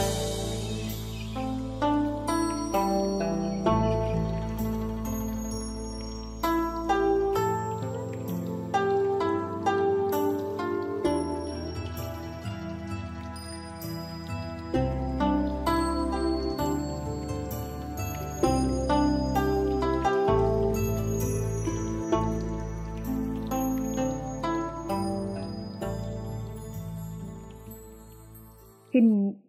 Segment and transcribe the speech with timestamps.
[0.00, 0.29] Kinh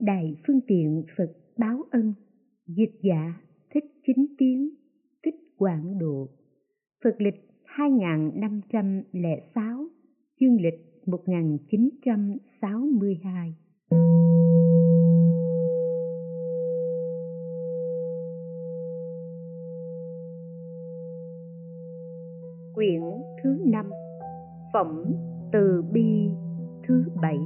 [0.02, 2.14] Đại Phương Tiện Phật Báo Ân,
[2.68, 3.34] Dịch giả
[3.74, 4.70] Thích Chính tiếng
[5.26, 6.30] Thích Quảng Độ.
[7.04, 9.88] Phật lịch 2506
[10.40, 10.74] chương lịch
[11.06, 13.56] 1962
[22.76, 23.02] Quyển
[23.44, 23.86] thứ năm,
[24.74, 25.04] Phẩm
[25.52, 26.30] Từ Bi
[26.88, 27.38] thứ bảy.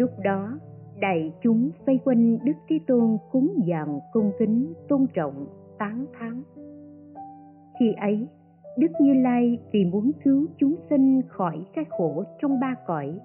[0.00, 0.58] Lúc đó,
[1.00, 5.46] đại chúng vây quanh đức thế tôn cúng dường cung kính tôn trọng,
[5.78, 6.42] tán thán.
[7.80, 8.26] Khi ấy,
[8.78, 13.18] đức như lai vì muốn cứu chúng sinh khỏi cái khổ trong ba cõi,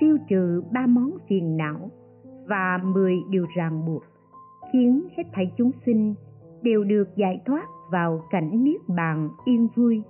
[0.00, 1.90] tiêu trừ ba món phiền não
[2.46, 4.02] và mười điều ràng buộc,
[4.72, 6.14] khiến hết thảy chúng sinh
[6.62, 10.02] đều được giải thoát vào cảnh niết bàn yên vui,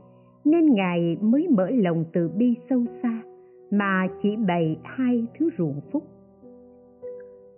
[0.45, 3.23] nên ngài mới mở lòng từ bi sâu xa
[3.70, 6.03] mà chỉ bày hai thứ ruộng phúc.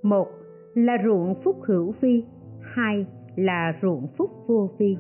[0.03, 0.27] Một
[0.75, 2.25] là ruộng phúc hữu vi,
[2.61, 3.07] hai
[3.37, 4.97] là ruộng phúc vô vi.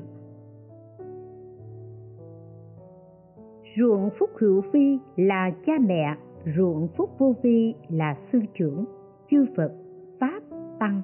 [3.76, 6.16] Ruộng phúc hữu vi là cha mẹ,
[6.56, 8.84] ruộng phúc vô vi là sư trưởng,
[9.30, 9.72] chư phật,
[10.20, 10.40] pháp,
[10.80, 11.02] tăng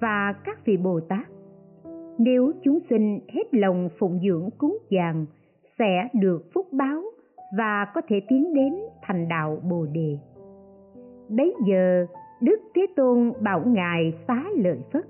[0.00, 1.26] và các vị bồ tát.
[2.18, 5.26] Nếu chúng sinh hết lòng phụng dưỡng cúng dường,
[5.78, 7.02] sẽ được phúc báo
[7.58, 8.74] và có thể tiến đến
[9.06, 10.18] thành đạo bồ đề.
[11.28, 12.06] Bấy giờ,
[12.40, 15.04] đức thế tôn bảo ngài xá lợi phất.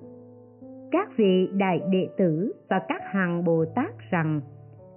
[0.90, 4.40] Các vị đại đệ tử và các hàng bồ tát rằng,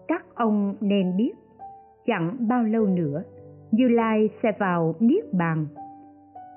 [0.08, 1.34] các ông nên biết,
[2.06, 3.24] chẳng bao lâu nữa,
[3.72, 5.66] như lai sẽ vào niết bàn.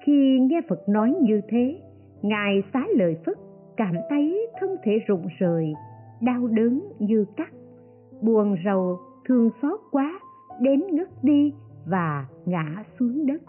[0.05, 1.81] Khi nghe phật nói như thế,
[2.23, 3.37] ngài xá lợi phất,
[3.77, 5.73] cảm thấy thân thể rụng rời,
[6.21, 7.53] đau đớn như cắt,
[8.23, 8.99] buồn rầu,
[9.29, 10.21] thương xót quá,
[10.61, 11.53] đến ngất đi
[11.91, 13.43] và ngã xuống đất.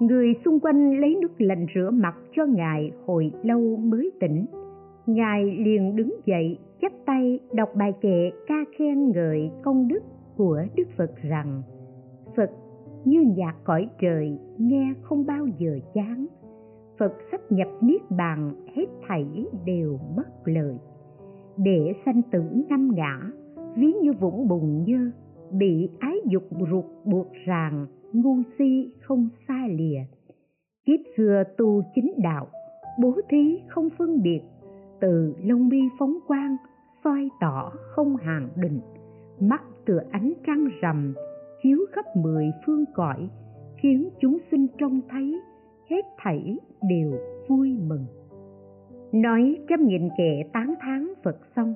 [0.00, 4.46] Người xung quanh lấy nước lạnh rửa mặt cho ngài hồi lâu mới tỉnh.
[5.06, 10.00] Ngài liền đứng dậy, chắp tay đọc bài kệ ca khen ngợi công đức
[10.36, 11.62] của đức phật rằng,
[12.36, 12.50] phật,
[13.04, 16.26] như nhạc cõi trời, nghe không bao giờ chán.
[16.98, 20.78] Phật sắp nhập niết bàn, hết thảy đều mất lời
[21.56, 23.20] để sanh tử năm ngã,
[23.76, 25.10] ví như vũng bùn nhơ
[25.52, 30.00] bị ái dục ruột buộc ràng, ngu si không xa lìa.
[30.86, 32.46] Kiếp xưa tu chính đạo,
[33.02, 34.40] bố thí không phân biệt,
[35.00, 36.56] từ lông mi phóng quang,
[37.04, 38.80] soi tỏ không hàng định.
[39.40, 41.14] Mắt tựa ánh trăng rằm,
[41.62, 43.28] chiếu khắp mười phương cõi,
[43.76, 45.40] khiến chúng sinh trông thấy,
[45.90, 47.12] hết thảy đều
[47.48, 48.06] vui mừng.
[49.12, 51.74] Nói trăm nghìn kệ tán thán phật xong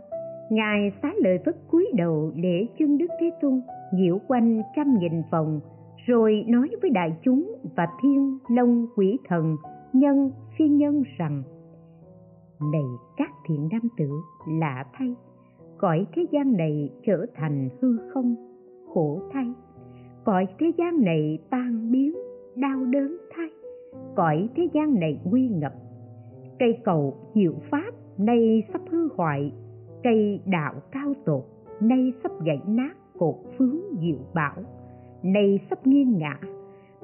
[0.51, 3.61] ngài xá lợi phất cúi đầu để chân đức thế tôn,
[3.95, 5.61] nhiễu quanh trăm nghìn vòng
[6.07, 9.57] rồi nói với đại chúng và thiên long quỷ thần,
[9.93, 11.43] nhân phi nhân rằng,
[12.73, 12.85] này
[13.17, 14.11] các thiện nam tử,
[14.49, 15.15] lạ thay,
[15.79, 18.35] cõi thế gian này trở thành hư không,
[18.95, 19.47] khổ thay.
[20.25, 22.15] Cõi thế gian này tan biến,
[22.57, 23.49] đau đớn thay.
[24.15, 25.73] Cõi thế gian này nguy ngập.
[26.59, 29.53] Cây cầu diệu pháp nay sắp hư hoại
[30.05, 31.45] cây đạo cao tột,
[31.81, 34.55] nay sắp gãy nát cột phướng diệu bảo.
[35.23, 36.39] Nay sắp nghiêng ngã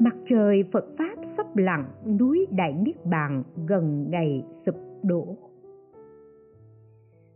[0.01, 1.85] mặt trời phật pháp sắp lặng
[2.19, 5.37] núi đại niết bàn gần ngày sụp đổ.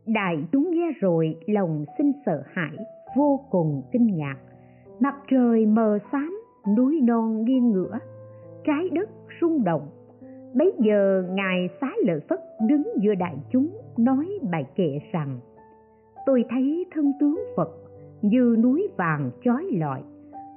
[0.06, 2.76] Đại chúng nghe rồi, lòng sinh sợ hãi,
[3.16, 4.36] vô cùng kinh ngạc.
[5.00, 6.40] Mặt trời mờ xám,
[6.76, 7.98] núi non nghiêng ngửa,
[8.64, 9.10] trái đất
[9.40, 9.88] rung động.
[10.54, 15.38] Bấy giờ ngài xá lợi phất đứng giữa đại chúng, nói bài kệ rằng
[16.26, 17.68] tôi thấy thân tướng phật,
[18.22, 20.02] như núi vàng chói lọi.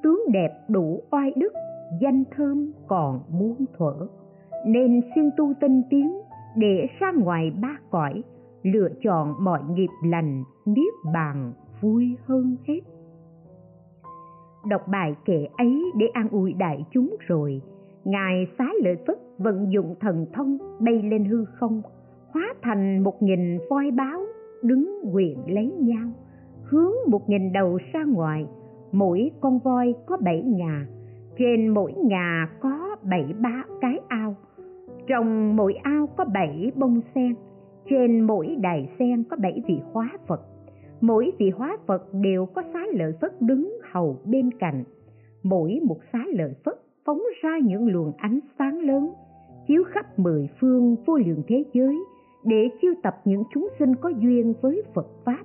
[0.03, 1.53] Tướng đẹp đủ oai đức,
[2.01, 4.07] danh thơm còn muôn thuở.
[4.65, 6.17] Nên xin tu tinh tiến,
[6.55, 8.23] để ra ngoài ba cõi,
[8.63, 12.79] lựa chọn mọi nghiệp lành, niết bàn vui hơn hết.
[14.69, 17.61] Đọc bài kệ ấy để an ủi đại chúng rồi,
[18.03, 21.81] ngài xá lợi phất vận dụng thần thông bay lên hư không,
[22.33, 24.21] hóa thành một nghìn voi báo
[24.63, 26.07] đứng quyền lấy nhau,
[26.63, 28.47] hướng một nghìn đầu ra ngoài,
[28.91, 30.87] mỗi con voi có bảy ngà,
[31.37, 34.35] trên mỗi ngà có bảy ba cái ao,
[35.07, 37.35] trong mỗi ao có bảy bông sen,
[37.89, 40.41] trên mỗi đài sen có bảy vị hóa phật.
[41.01, 44.83] Mỗi vị hóa phật đều có xá lợi phất đứng hầu bên cạnh.
[45.43, 46.75] Mỗi một xá lợi phất
[47.05, 49.09] phóng ra những luồng ánh sáng lớn,
[49.67, 51.97] chiếu khắp mười phương vô lượng thế giới
[52.47, 55.43] để chiêu tập những chúng sinh có duyên với phật pháp.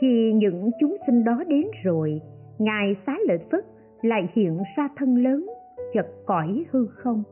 [0.00, 2.20] Khi những chúng sinh đó đến rồi,
[2.58, 3.64] ngài xá lợi phất
[4.02, 5.46] lại hiện ra thân lớn,
[5.94, 7.22] chật cõi hư không.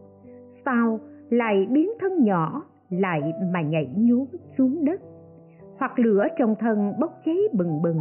[0.65, 1.01] Sau
[1.31, 4.25] lại biến thân nhỏ, lại mà nhảy nhúm
[4.59, 5.01] xuống đất.
[5.79, 7.99] Hoặc lửa trong thân bốc cháy bừng bừng,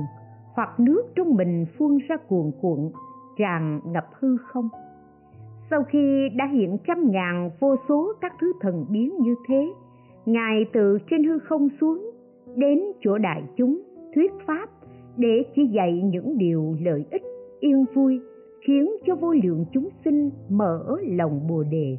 [0.54, 2.92] hoặc nước trong mình phun ra cuồn cuộn,
[3.38, 4.70] tràn ngập hư không
[5.74, 9.68] sau khi đã hiện trăm ngàn vô số các thứ thần biến như thế,
[10.26, 12.12] ngài từ trên hư không xuống,
[12.56, 13.82] đến chỗ đại chúng,
[14.16, 14.70] thuyết pháp,
[15.18, 17.22] để chỉ dạy những điều lợi ích,
[17.60, 18.20] yên vui,
[18.68, 21.98] khiến cho vô lượng chúng sinh mở lòng bồ đề.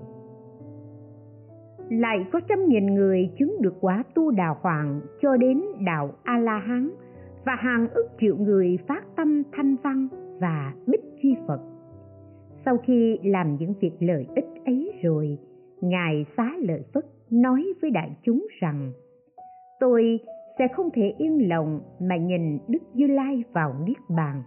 [1.90, 6.38] Lại có trăm nghìn người chứng được quả tu đào hoàng cho đến đạo a
[6.38, 6.90] la hán
[7.46, 10.08] và hàng ức triệu người phát tâm thanh văn
[10.40, 11.73] và bích chi phật
[12.64, 15.38] sau khi làm những việc lợi ích ấy rồi,
[15.80, 18.92] ngài xá lợi phất nói với đại chúng rằng,
[19.80, 20.20] tôi
[20.58, 24.42] sẽ không thể yên lòng mà nhìn đức như lai vào niết bàn.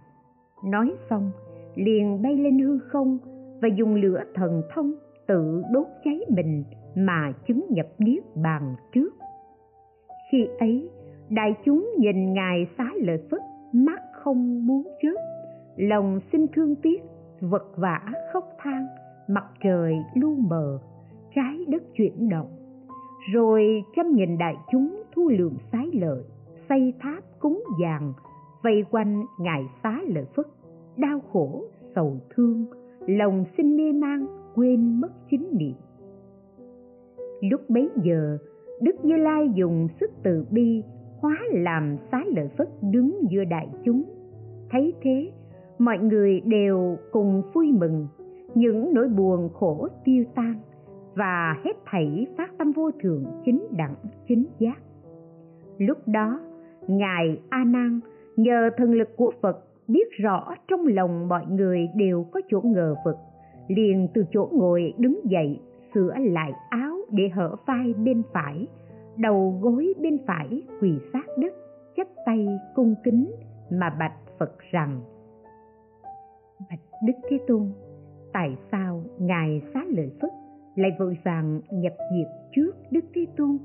[0.64, 1.30] Nói xong,
[1.74, 3.18] liền bay lên hư không
[3.62, 4.92] và dùng lửa thần thông
[5.26, 6.64] tự đốt cháy mình
[6.96, 9.14] mà chứng nhập niết bàn trước.
[10.32, 10.90] Khi ấy,
[11.30, 13.40] đại chúng nhìn ngài xá lợi phất,
[13.72, 15.20] mắt không muốn chớp
[15.76, 17.02] lòng xin thương tiếc
[17.40, 18.00] vật vã
[18.32, 18.86] khóc than,
[19.28, 20.78] mặt trời lu mờ,
[21.34, 22.48] trái đất chuyển động.
[23.32, 26.22] Rồi trăm nghìn đại chúng thu lượm sái lợi,
[26.68, 28.12] xây tháp cúng dường,
[28.62, 30.46] vây quanh ngài xá lợi phất,
[30.96, 31.62] đau khổ,
[31.94, 32.66] sầu thương,
[33.00, 35.74] lòng sinh mê man, quên mất chính niệm.
[37.40, 38.38] Lúc bấy giờ,
[38.82, 40.82] đức như lai dùng sức từ bi
[41.20, 44.02] hóa làm xá lợi phất đứng giữa đại chúng.
[44.70, 45.32] Thấy thế
[45.78, 48.06] mọi người đều cùng vui mừng.
[48.54, 50.54] Những nỗi buồn khổ tiêu tan
[51.14, 53.94] và hết thảy phát tâm vô thượng chính đẳng,
[54.28, 54.78] chính giác.
[55.78, 56.40] Lúc đó,
[56.88, 58.00] ngài a nan
[58.36, 62.94] nhờ thần lực của phật biết rõ trong lòng mọi người đều có chỗ ngờ
[63.04, 63.16] vực,
[63.68, 65.60] liền từ chỗ ngồi đứng dậy,
[65.94, 68.66] sửa lại áo để hở vai bên phải,
[69.16, 71.54] đầu gối bên phải quỳ sát đất,
[71.96, 73.30] chắp tay cung kính
[73.70, 75.00] mà bạch phật rằng
[77.02, 77.72] đức thế tôn,
[78.32, 80.30] tại sao ngài xá lợi phất,
[80.76, 83.58] lại vội vàng nhập diệt trước đức thế tôn,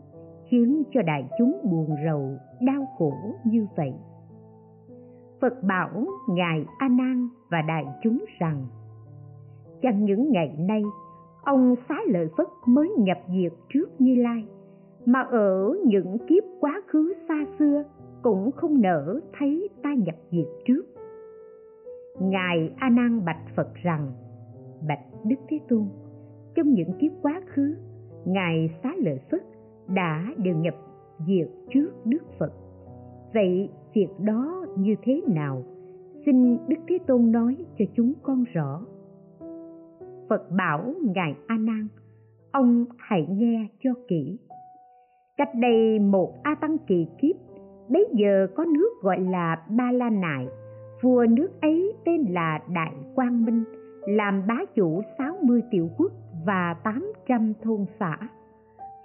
[0.47, 3.13] khiến cho đại chúng buồn rầu, đau khổ
[3.45, 3.93] như vậy?
[5.41, 8.65] Phật bảo ngài a nan và đại chúng rằng,
[9.81, 10.83] chẳng những ngày nay,
[11.43, 14.47] ông xá lợi phất mới nhập diệt trước như lai,
[15.05, 17.83] mà ở những kiếp quá khứ xa xưa
[18.21, 20.92] cũng không nỡ thấy ta nhập diệt trước
[22.19, 24.11] ngài a nan bạch phật rằng,
[24.87, 25.87] bạch đức thế tôn,
[26.55, 27.75] trong những kiếp quá khứ,
[28.25, 29.43] ngài xá lợi phất
[29.87, 30.75] đã đều nhập
[31.27, 32.53] diệt trước đức phật.
[33.33, 35.63] Vậy việc đó như thế nào?
[36.25, 38.85] Xin đức thế tôn nói cho chúng con rõ.
[40.29, 41.87] Phật bảo ngài a nan,
[42.51, 44.39] ông hãy nghe cho kỹ.
[45.37, 47.35] Cách đây một a tăng kỳ kiếp,
[47.89, 50.47] bấy giờ có nước gọi là ba la nại
[51.03, 53.63] vua nước ấy tên là đại quang minh
[54.05, 56.11] làm bá chủ 60 tiểu quốc
[56.45, 58.17] và 800 thôn xã.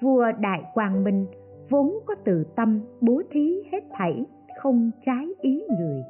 [0.01, 1.27] Vua Đại Quang Minh
[1.71, 4.25] vốn có từ tâm bố thí hết thảy
[4.61, 6.03] không trái ý người.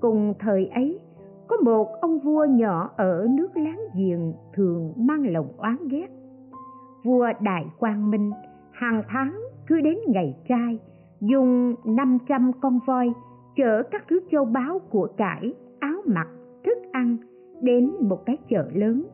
[0.00, 1.00] Cùng thời ấy,
[1.48, 6.08] có một ông vua nhỏ ở nước láng giềng thường mang lòng oán ghét.
[7.04, 8.30] Vua Đại Quang Minh
[8.72, 10.78] hàng tháng cứ đến ngày trai
[11.20, 13.12] dùng 500 con voi
[13.58, 16.28] chở các thứ châu báu của cải, áo mặc,
[16.64, 17.16] thức ăn
[17.62, 19.04] đến một cái chợ lớn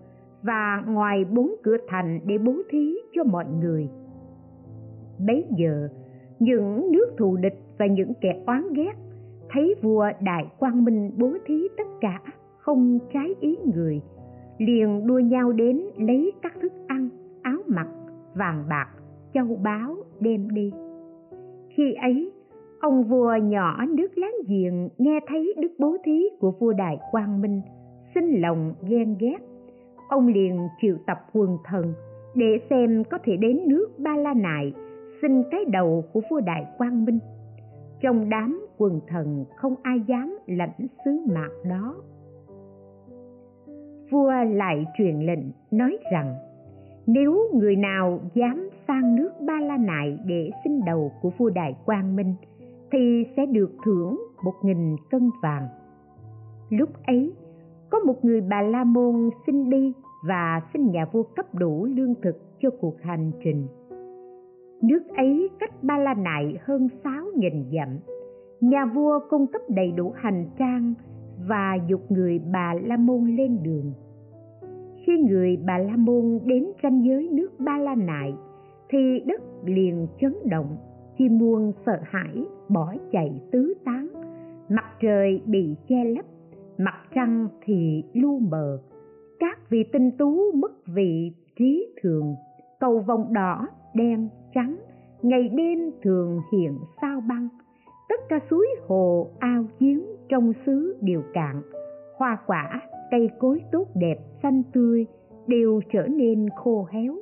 [0.43, 3.89] và ngoài bốn cửa thành để bố thí cho mọi người.
[5.27, 5.89] Bấy giờ,
[6.39, 8.93] những nước thù địch và những kẻ oán ghét
[9.51, 12.21] thấy vua Đại Quang Minh bố thí tất cả
[12.59, 14.01] không trái ý người,
[14.59, 17.09] liền đua nhau đến lấy các thức ăn,
[17.43, 17.89] áo mặc,
[18.35, 18.89] vàng bạc,
[19.35, 20.73] châu báu đem đi.
[21.69, 22.33] Khi ấy,
[22.85, 27.41] ông vua nhỏ nước láng giềng nghe thấy đức bố thí của vua Đại Quang
[27.41, 27.61] Minh,
[28.14, 29.38] sinh lòng ghen ghét.
[30.09, 31.93] Ông liền triệu tập quần thần
[32.35, 34.75] để xem có thể đến nước Ba La Nại
[35.23, 37.19] xin cái đầu của vua Đại Quang Minh.
[38.00, 41.95] Trong đám quần thần không ai dám lãnh sứ mạc đó
[44.11, 46.35] vua lại truyền lệnh nói rằng
[47.07, 51.76] nếu người nào dám sang nước ba la nại để xin đầu của vua đại
[51.85, 52.35] quang minh
[52.95, 55.69] thì sẽ được thưởng một nghìn cân vàng.
[56.71, 57.33] Lúc ấy,
[57.91, 59.93] có một người bà la môn xin đi
[60.29, 63.67] và xin nhà vua cấp đủ lương thực cho cuộc hành trình.
[64.83, 67.89] Nước ấy cách ba la nại hơn sáu nghìn dặm.
[68.61, 70.95] Nhà vua cung cấp đầy đủ hành trang
[71.49, 73.93] và dục người bà la môn lên đường.
[75.07, 78.35] Khi người bà la môn đến ranh giới nước ba la nại,
[78.89, 80.77] thì đất liền chấn động
[81.18, 84.09] chim muôn sợ hãi, bỏ chạy tứ tán.
[84.68, 86.25] Mặt trời bị che lấp,
[86.78, 88.78] mặt trăng thì lu mờ.
[89.38, 92.35] Các vị tinh tú mất vị trí thường,
[92.80, 94.76] cầu vòng đỏ đen trắng,
[95.23, 97.49] ngày đêm thường hiện sao băng.
[98.09, 101.62] Tất cả suối hồ ao giếng trong xứ đều cạn,
[102.16, 102.80] hoa quả,
[103.11, 105.06] cây cối tốt đẹp, xanh tươi
[105.47, 107.16] đều trở nên khô héo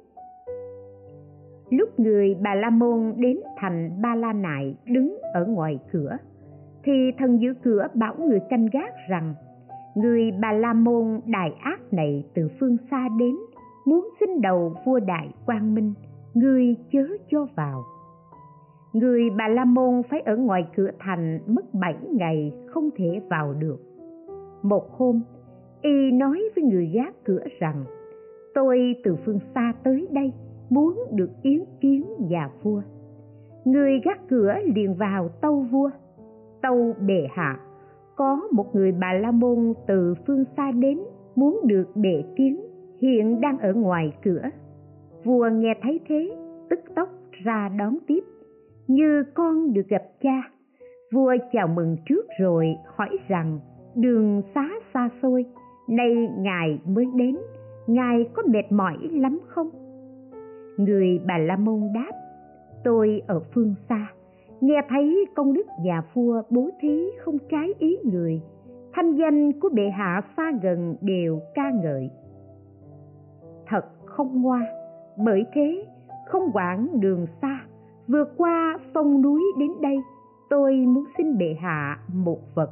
[1.72, 6.16] lúc người bà la môn đến thành ba la nại đứng ở ngoài cửa,
[6.84, 9.34] thì thần giữ cửa bảo người canh gác rằng,
[9.94, 13.36] người bà la môn đại ác này từ phương xa đến,
[13.86, 15.94] muốn xin đầu vua đại quang minh
[16.34, 17.84] ngươi chớ cho vào.
[18.92, 23.54] Người bà la môn phải ở ngoài cửa thành mất bảy ngày không thể vào
[23.54, 23.78] được.
[24.62, 25.22] Một hôm,
[25.82, 27.84] y nói với người gác cửa rằng,
[28.54, 30.32] tôi từ phương xa tới đây
[30.72, 32.82] muốn được yến kiến nhà vua.
[33.64, 35.90] Người gác cửa liền vào tâu vua.
[36.62, 37.58] Tâu bệ hạ,
[38.16, 40.98] có một người bà la môn từ phương xa đến
[41.36, 42.60] muốn được bệ kiến,
[43.00, 44.42] hiện đang ở ngoài cửa.
[45.24, 46.36] Vua nghe thấy thế,
[46.70, 47.08] tức tốc
[47.44, 48.20] ra đón tiếp.
[48.86, 50.50] Như con được gặp cha,
[51.12, 53.58] vua chào mừng trước rồi hỏi rằng,
[53.94, 55.44] đường xá xa xôi,
[55.88, 57.36] nay ngài mới đến,
[57.86, 59.81] ngài có mệt mỏi lắm không?
[60.76, 62.12] Người bà la môn đáp,
[62.84, 64.12] tôi ở phương xa,
[64.60, 68.42] nghe thấy công đức nhà vua bố thí không trái ý người,
[68.92, 72.10] thanh danh của bệ hạ xa gần đều ca ngợi.
[73.66, 74.66] Thật không ngoa,
[75.24, 75.86] bởi thế
[76.26, 77.60] không quản đường xa,
[78.08, 79.96] vượt qua sông núi đến đây,
[80.50, 82.70] tôi muốn xin bệ hạ một vật.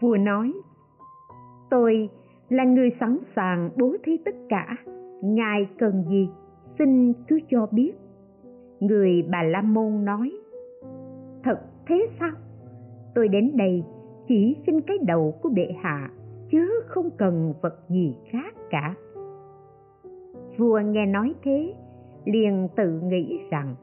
[0.00, 0.52] Vua nói,
[1.70, 2.08] tôi
[2.48, 4.76] là người sẵn sàng bố thí tất cả
[5.22, 6.28] ngài cần gì?
[6.78, 7.92] Xin cứ cho biết.
[8.80, 10.32] Người bà la môn nói,
[11.44, 12.30] thật thế sao?
[13.14, 13.84] Tôi đến đây
[14.28, 16.10] chỉ xin cái đầu của bệ hạ,
[16.50, 18.94] chứ không cần vật gì khác cả.
[20.56, 21.74] Vua nghe nói thế,
[22.24, 23.74] liền tự nghĩ rằng,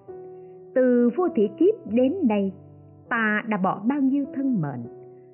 [0.76, 2.54] từ vua thị kiếp đến đây,
[3.10, 4.84] ta đã bỏ bao nhiêu thân mệnh,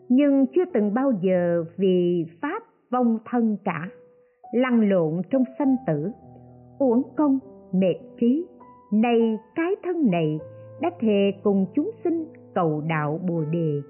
[0.09, 3.89] nhưng chưa từng bao giờ vì pháp vong thân cả
[4.53, 6.11] lăn lộn trong sanh tử.
[6.79, 7.39] Uổng công,
[7.71, 8.45] mệt trí
[8.91, 10.39] nay cái thân này
[10.81, 13.81] đã thề cùng chúng sinh cầu đạo bồ đề.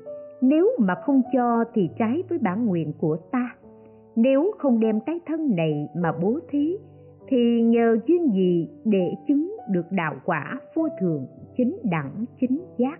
[0.41, 3.55] Nếu mà không cho thì trái với bản nguyện của ta.
[4.15, 6.77] Nếu không đem cái thân này mà bố thí,
[7.27, 11.25] thì nhờ duyên gì để chứng được đạo quả vô thường
[11.57, 12.99] chính đẳng chính giác?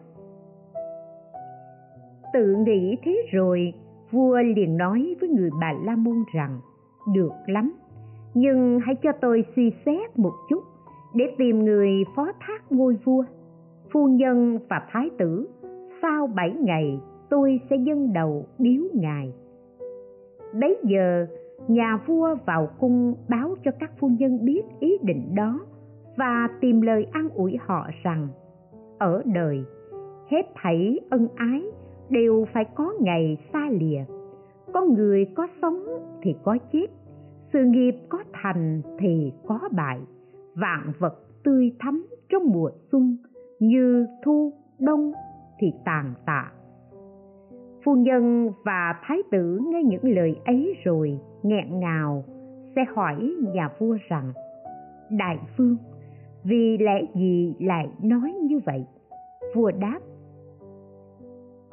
[2.33, 3.73] Tự nghĩ thế rồi,
[4.11, 6.59] vua liền nói với người bà la môn rằng
[7.13, 7.73] được lắm.
[8.33, 10.63] Nhưng hãy cho tôi suy xét một chút
[11.15, 13.23] để tìm người phó thác ngôi vua,
[13.91, 15.47] phu nhân và thái tử.
[16.01, 19.33] Sau bảy ngày, tôi sẽ dâng đầu điếu ngài.
[20.61, 21.27] Bấy giờ,
[21.67, 25.59] nhà vua vào cung báo cho các phu nhân biết ý định đó
[26.17, 28.27] và tìm lời an ủi họ rằng,
[28.99, 29.63] ở đời,
[30.31, 31.63] hết thảy ân ái
[32.09, 34.03] đều phải có ngày xa lìa
[34.73, 35.85] con người có sống
[36.21, 36.87] thì có chết
[37.53, 39.99] sự nghiệp có thành thì có bại.
[40.55, 43.17] Vạn vật tươi thắm trong mùa xuân
[43.59, 45.11] như thu đông
[45.59, 46.51] thì tàn tạ.
[47.85, 52.23] Phu nhân và thái tử nghe những lời ấy rồi nghẹn ngào
[52.75, 54.33] sẽ hỏi nhà vua rằng
[55.09, 55.77] đại phương,
[56.43, 58.85] vì lẽ gì lại nói như vậy?
[59.55, 59.99] Vua đáp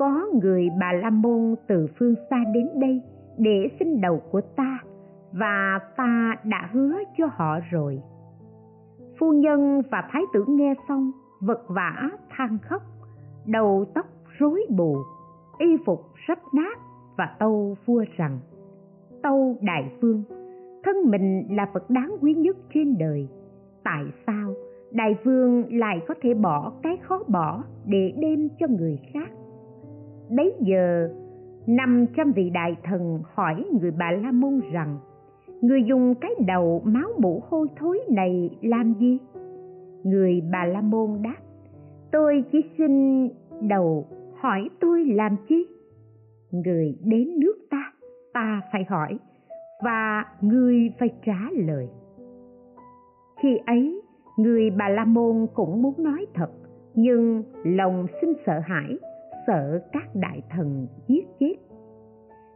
[0.01, 3.03] có người bà la môn từ phương xa đến đây
[3.39, 4.79] để xin đầu của ta
[5.33, 8.03] và ta đã hứa cho họ rồi.
[9.19, 12.83] Phu nhân và thái tử nghe xong, vật vã, than khóc,
[13.47, 14.07] đầu tóc
[14.39, 14.97] rối bù,
[15.59, 16.79] y phục rách nát
[17.17, 18.39] và tâu vua rằng,
[19.23, 20.23] tâu đại vương,
[20.85, 23.29] thân mình là vật đáng quý nhất trên đời,
[23.85, 24.55] tại sao
[24.91, 29.31] đại vương lại có thể bỏ cái khó bỏ để đem cho người khác?
[30.31, 31.09] Bấy giờ,
[31.67, 34.99] năm trăm vị đại thần hỏi người bà la môn rằng,
[35.61, 39.19] người dùng cái đầu máu mũ hôi thối này làm gì?
[40.05, 41.37] Người bà la môn đáp,
[42.13, 43.29] tôi chỉ xin
[43.69, 44.07] đầu
[44.41, 45.67] hỏi tôi làm chi?
[46.51, 47.93] Người đến nước ta
[48.33, 49.19] ta phải hỏi,
[49.83, 51.89] và người phải trả lời.
[53.43, 54.03] Khi ấy,
[54.37, 56.51] người bà la môn cũng muốn nói thật,
[56.95, 58.99] nhưng lòng sinh sợ hãi
[59.51, 61.55] sợ các đại thần giết chết.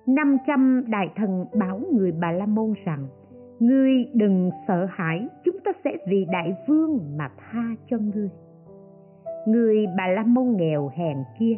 [0.06, 3.06] Năm trăm đại thần bảo người bà la môn rằng,
[3.60, 8.30] ngươi đừng sợ hãi, chúng ta sẽ vì đại vương mà tha cho ngươi.
[9.46, 11.56] Người bà la môn nghèo hèn kia,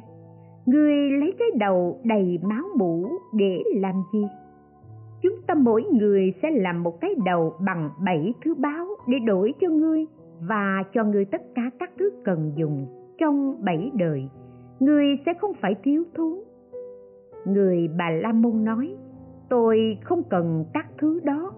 [0.67, 4.27] ngươi lấy cái đầu đầy máu mũ để làm gì?
[5.23, 9.55] Chúng ta mỗi người sẽ làm một cái đầu bằng bảy thứ báo để đổi
[9.61, 10.07] cho ngươi
[10.41, 12.87] và cho ngươi tất cả các thứ cần dùng
[13.19, 14.29] trong bảy đời
[14.81, 16.39] ngươi sẽ không phải thiếu thốn.
[17.47, 18.97] Người bà la môn nói,
[19.49, 21.53] tôi không cần các thứ đó.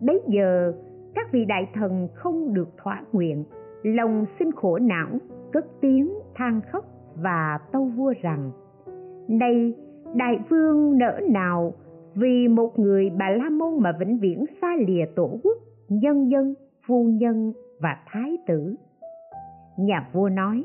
[0.00, 0.72] Bấy giờ,
[1.14, 3.44] các vị đại thần không được thỏa nguyện,
[3.82, 5.08] lòng sinh khổ não,
[5.52, 6.84] cất tiếng than khóc
[7.22, 8.50] và tâu vua rằng
[9.28, 9.74] nay
[10.14, 11.72] đại vương nỡ nào
[12.14, 16.54] vì một người bà la môn mà vĩnh viễn xa lìa tổ quốc, nhân dân,
[16.86, 18.74] phu nhân và thái tử?
[19.78, 20.64] Nhà vua nói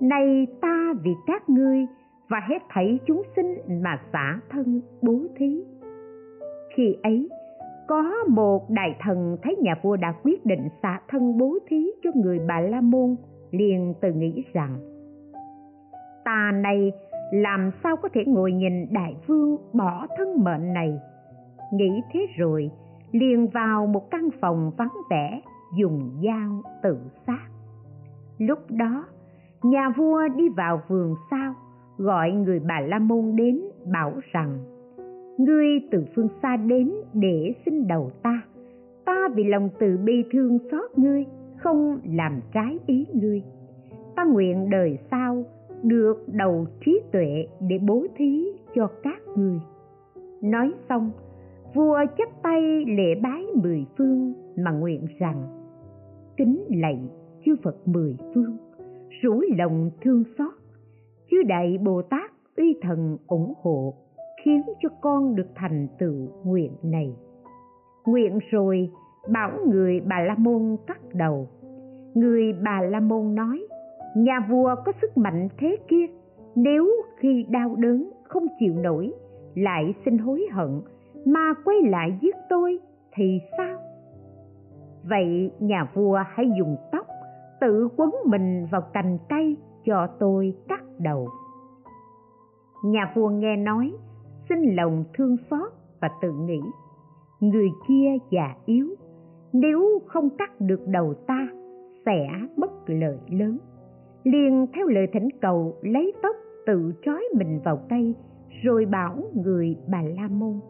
[0.00, 1.86] nay ta vì các ngươi
[2.28, 5.64] và hết thảy chúng sinh mà xả thân bố thí.
[6.74, 7.28] Khi ấy,
[7.88, 12.10] có một đại thần thấy nhà vua đã quyết định xả thân bố thí cho
[12.14, 13.16] người bà la môn,
[13.50, 14.76] liền tự nghĩ rằng,
[16.24, 16.92] ta này
[17.32, 21.00] làm sao có thể ngồi nhìn đại vương bỏ thân mệnh này?
[21.72, 22.70] Nghĩ thế rồi,
[23.12, 25.40] liền vào một căn phòng vắng vẻ,
[25.78, 27.48] dùng dao tự sát.
[28.38, 29.04] Lúc đó
[29.62, 31.54] nhà vua đi vào vườn sau
[31.98, 33.60] gọi người bà la môn đến
[33.92, 34.58] bảo rằng,
[35.38, 38.42] ngươi từ phương xa đến để xin đầu ta.
[39.04, 41.24] Ta vì lòng từ bi thương xót ngươi,
[41.56, 43.42] không làm trái ý ngươi.
[44.16, 45.44] Ta nguyện đời sau
[45.82, 49.60] được đầu trí tuệ để bố thí cho các ngươi.
[50.42, 51.10] Nói xong,
[51.74, 55.42] vua chắp tay lễ bái mười phương mà nguyện rằng,
[56.36, 57.00] kính lạy
[57.44, 58.56] chư phật mười phương
[59.22, 60.52] rủ lòng thương xót.
[61.30, 63.94] Chư đại bồ tát uy thần ủng hộ,
[64.44, 67.16] khiến cho con được thành tựu nguyện này.
[68.06, 68.90] Nguyện rồi,
[69.32, 71.48] bảo người bà la môn cắt đầu.
[72.14, 73.66] Người bà la môn nói,
[74.16, 76.06] nhà vua có sức mạnh thế kia,
[76.54, 79.12] nếu khi đau đớn không chịu nổi,
[79.54, 80.80] lại xin hối hận,
[81.24, 82.78] mà quay lại giết tôi
[83.12, 83.78] thì sao?
[85.04, 87.06] Vậy nhà vua hãy dùng tóc
[87.60, 91.28] tự quấn mình vào cành cây cho tôi cắt đầu.
[92.84, 93.92] Nhà vua nghe nói,
[94.48, 96.60] xin lòng thương xót và tự nghĩ,
[97.40, 98.88] người kia già yếu,
[99.52, 101.48] nếu không cắt được đầu ta
[102.06, 103.58] sẽ bất lợi lớn.
[104.24, 108.14] Liền theo lời thỉnh cầu lấy tóc tự trói mình vào cây,
[108.62, 110.60] rồi bảo người bà la môn,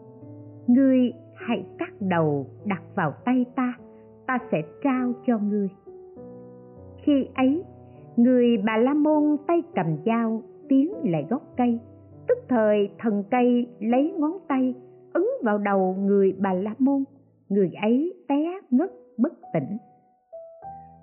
[0.67, 3.73] ngươi hãy cắt đầu đặt vào tay ta
[4.27, 5.69] ta sẽ trao cho ngươi
[7.03, 7.63] khi ấy,
[8.17, 11.79] người bà la môn tay cầm dao, tiến lại gốc cây.
[12.27, 14.75] Tức thời, thần cây lấy ngón tay,
[15.13, 17.03] ấn vào đầu người bà la môn.
[17.49, 19.77] Người ấy té ngất bất tỉnh.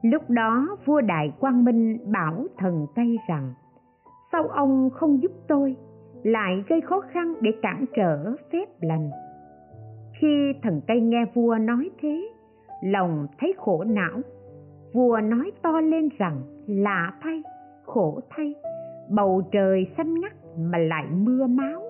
[0.02, 3.52] Lúc đó, vua đại quang minh bảo thần cây rằng,
[4.32, 5.76] sao ông không giúp tôi?
[6.22, 9.10] Lại gây khó khăn để cản trở phép lành.
[10.20, 12.28] Khi thần cây nghe vua nói thế,
[12.82, 14.20] lòng thấy khổ não
[14.96, 17.42] vua nói to lên rằng, lạ thay,
[17.84, 18.54] khổ thay,
[19.10, 21.82] bầu trời xanh ngắt mà lại mưa máu,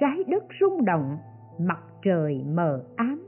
[0.00, 1.16] trái đất rung động,
[1.60, 3.26] mặt trời mờ ám.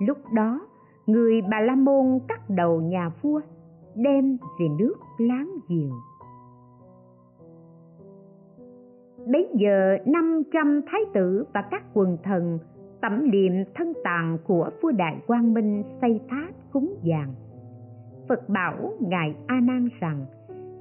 [0.00, 0.60] Lúc đó,
[1.06, 3.40] người bà la môn cắt đầu nhà vua,
[3.94, 5.92] đem về nước láng giềng.
[9.32, 12.58] Bấy giờ, năm trăm thái tử và các quần thần
[13.00, 17.43] tẩm liệm thân tàn của vua đại quang minh xây tháp cúng dường
[18.28, 20.26] phật bảo ngài a nan rằng,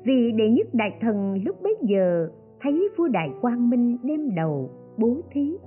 [0.04, 2.30] vì đệ nhất đại thần lúc bấy giờ
[2.62, 5.58] thấy vua đại quang minh đêm đầu bố thí,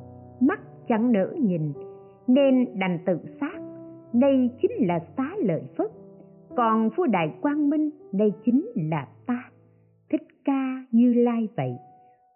[0.40, 1.72] mắt chẳng nỡ nhìn,
[2.26, 3.60] nên đành tự sát.
[4.12, 5.90] Đây chính là xá lợi phất,
[6.56, 9.50] còn vua đại quang minh đây chính là ta.
[10.10, 11.72] Thích ca như lai vậy,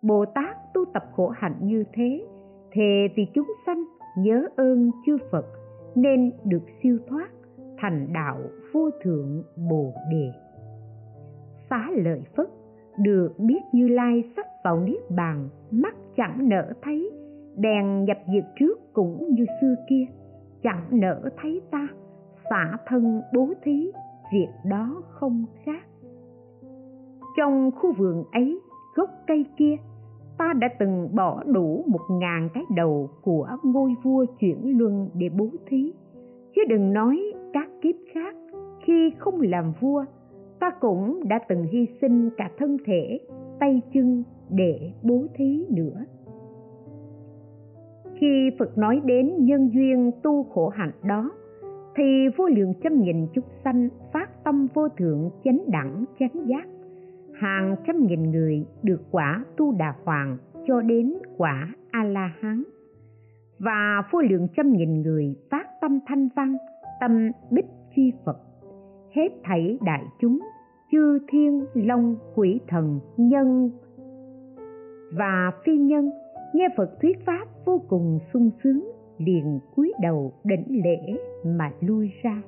[0.02, 2.26] bồ tát tu tập khổ hạnh như thế,
[2.72, 3.84] thề vì chúng sanh
[4.18, 5.46] nhớ ơn chư phật
[5.94, 7.28] nên được siêu thoát
[7.80, 8.38] thành đạo
[8.72, 10.32] vô thượng bồ đề.
[11.70, 12.48] Xá lợi phất
[12.98, 17.10] được biết như lai sắp vào niết bàn, mắt chẳng nỡ thấy
[17.56, 20.04] đèn nhập diệt trước cũng như xưa kia,
[20.62, 21.88] chẳng nỡ thấy ta,
[22.50, 23.92] xả thân bố thí,
[24.32, 25.86] việc đó không khác.
[27.36, 28.60] Trong khu vườn ấy,
[28.94, 29.76] gốc cây kia,
[30.38, 35.28] ta đã từng bỏ đủ một ngàn cái đầu của ngôi vua chuyển luân để
[35.28, 35.92] bố thí.
[36.54, 37.29] Chứ đừng nói
[37.82, 38.36] kiếp khác
[38.84, 40.04] khi không làm vua,
[40.60, 43.20] ta cũng đã từng hy sinh cả thân thể,
[43.60, 46.04] tay chân để bố thí nữa.
[48.14, 51.30] Khi phật nói đến nhân duyên tu khổ hạnh đó,
[51.96, 56.68] thì vô lượng trăm nghìn chúng sanh phát tâm vô thượng chánh đẳng, chánh giác.
[57.32, 62.62] Hàng trăm nghìn người được quả tu đà hoàng cho đến quả a la hán
[63.58, 66.56] và vô lượng trăm nghìn người phát tâm thanh văn
[67.00, 68.36] tâm bích chi phật.
[69.14, 70.38] Hết thảy đại chúng,
[70.92, 73.70] chư thiên long quỷ thần nhân
[75.12, 76.10] và phi nhân,
[76.54, 82.10] nghe phật thuyết pháp vô cùng sung sướng, liền cúi đầu đảnh lễ mà lui
[82.22, 82.42] ra.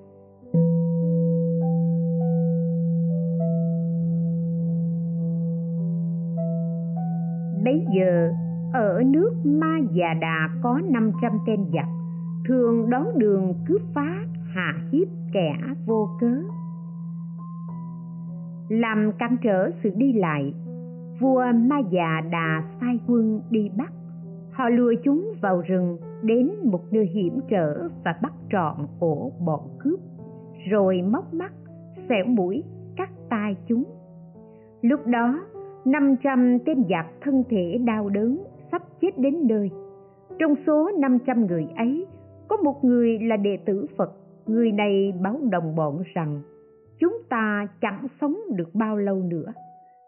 [7.64, 8.32] Bấy giờ,
[8.72, 11.88] ở nước ma già đà có 500 tên giặc
[12.48, 16.42] thường đón đường cướp phá hạ hiếp kẻ vô cớ.
[18.68, 20.54] Làm cản trở sự đi lại,
[21.20, 23.92] vua ma già đà sai quân đi bắt
[24.52, 29.60] họ lùa chúng vào rừng đến một nơi hiểm trở và bắt trọn ổ bọn
[29.78, 30.00] cướp,
[30.70, 31.52] rồi móc mắt,
[32.08, 32.64] xẻo mũi,
[32.96, 33.84] cắt tai chúng.
[34.82, 35.40] Lúc đó
[35.84, 39.70] 500 tên giặc thân thể đau đớn sắp chết đến nơi.
[40.38, 42.06] Trong số 500 người ấy,
[42.48, 44.12] có một người là đệ tử Phật
[44.46, 46.40] người này báo đồng bọn rằng
[46.98, 49.52] chúng ta chẳng sống được bao lâu nữa.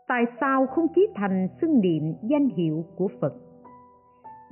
[0.08, 3.34] Tại sao không chí thành xưng niệm danh hiệu của Phật?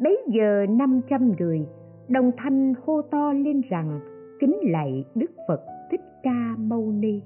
[0.02, 1.66] Bấy giờ 500 người
[2.08, 4.00] đồng thanh hô to lên rằng
[4.40, 7.22] kính lạy Đức Phật Thích Ca Mâu Ni.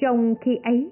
[0.00, 0.90] Trong khi ấy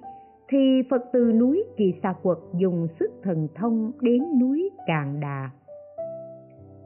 [0.49, 5.51] thì Phật từ núi Kỳ Xà Quật dùng sức thần thông đến núi Càng Đà.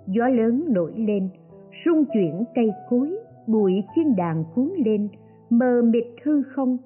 [0.06, 1.28] Gió lớn nổi lên,
[1.84, 5.08] rung chuyển cây cối, bụi chiên đàn cuốn lên,
[5.50, 6.78] mờ mịt hư không,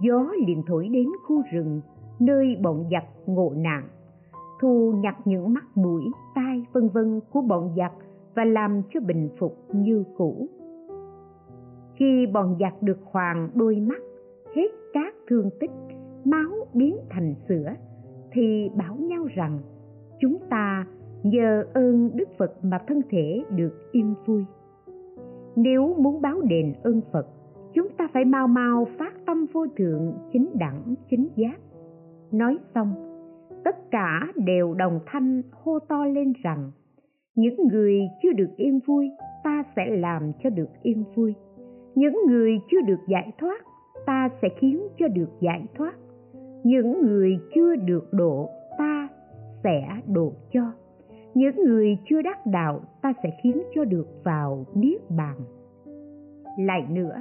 [0.00, 1.80] gió liền thổi đến khu rừng,
[2.20, 3.88] nơi bọn giặc ngộ nạn,
[4.60, 6.02] thu nhặt những mắt mũi,
[6.34, 7.92] tai vân vân của bọn giặc
[8.34, 10.46] và làm cho bình phục như cũ.
[11.94, 14.02] Khi bọn giặc được hoàng đôi mắt,
[14.54, 15.70] hết các thương tích,
[16.24, 17.74] máu biến thành sữa
[18.32, 19.58] thì bảo nhau rằng
[20.20, 20.86] chúng ta
[21.22, 24.44] nhờ ơn đức phật mà thân thể được yên vui
[25.56, 27.26] nếu muốn báo đền ơn phật,
[27.74, 31.58] chúng ta phải mau mau phát tâm vô thượng, chính đẳng, chính giác.
[32.32, 32.94] Nói xong,
[33.64, 36.70] tất cả đều đồng thanh hô to lên rằng,
[37.34, 39.10] những người chưa được yên vui,
[39.44, 41.34] ta sẽ làm cho được yên vui.
[41.94, 43.64] Những người chưa được giải thoát,
[44.06, 45.94] ta sẽ khiến cho được giải thoát.
[46.64, 49.08] Những người chưa được độ, ta
[49.64, 50.72] sẽ độ cho
[51.36, 55.36] những người chưa đắc đạo ta sẽ khiến cho được vào niết bàn.
[56.58, 57.20] Lại nữa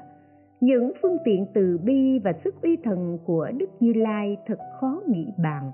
[0.62, 5.02] những phương tiện từ bi và sức uy thần của đức như lai thật khó
[5.08, 5.72] nghĩ bàn.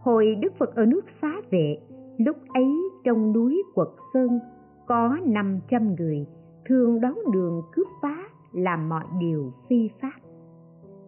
[0.00, 1.78] Hồi đức phật ở nước xá vệ
[2.18, 2.68] lúc ấy
[3.04, 4.38] trong núi quật sơn
[4.86, 6.26] có 500 người
[6.68, 8.16] thường đón đường cướp phá
[8.52, 10.20] làm mọi điều phi pháp.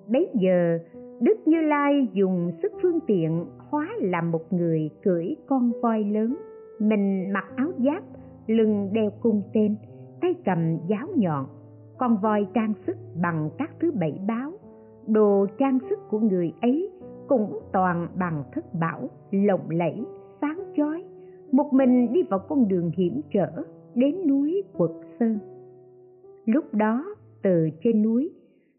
[0.09, 0.79] Bấy giờ
[1.21, 6.37] Đức Như Lai dùng sức phương tiện hóa làm một người cưỡi con voi lớn,
[6.81, 8.03] mình mặc áo giáp,
[8.47, 9.77] lưng đeo cung tên,
[10.21, 11.47] tay cầm giáo nhọn,
[11.99, 14.53] con voi trang sức bằng các thứ bảy báo,
[15.07, 16.90] đồ trang sức của người ấy
[17.29, 20.05] cũng toàn bằng thất bảo, lộng lẫy,
[20.40, 21.05] sáng chói,
[21.53, 23.51] một mình đi vào con đường hiểm trở
[23.95, 24.90] đến núi Quật
[25.21, 25.38] Sơn.
[26.45, 27.05] Lúc đó,
[27.43, 28.31] từ trên núi,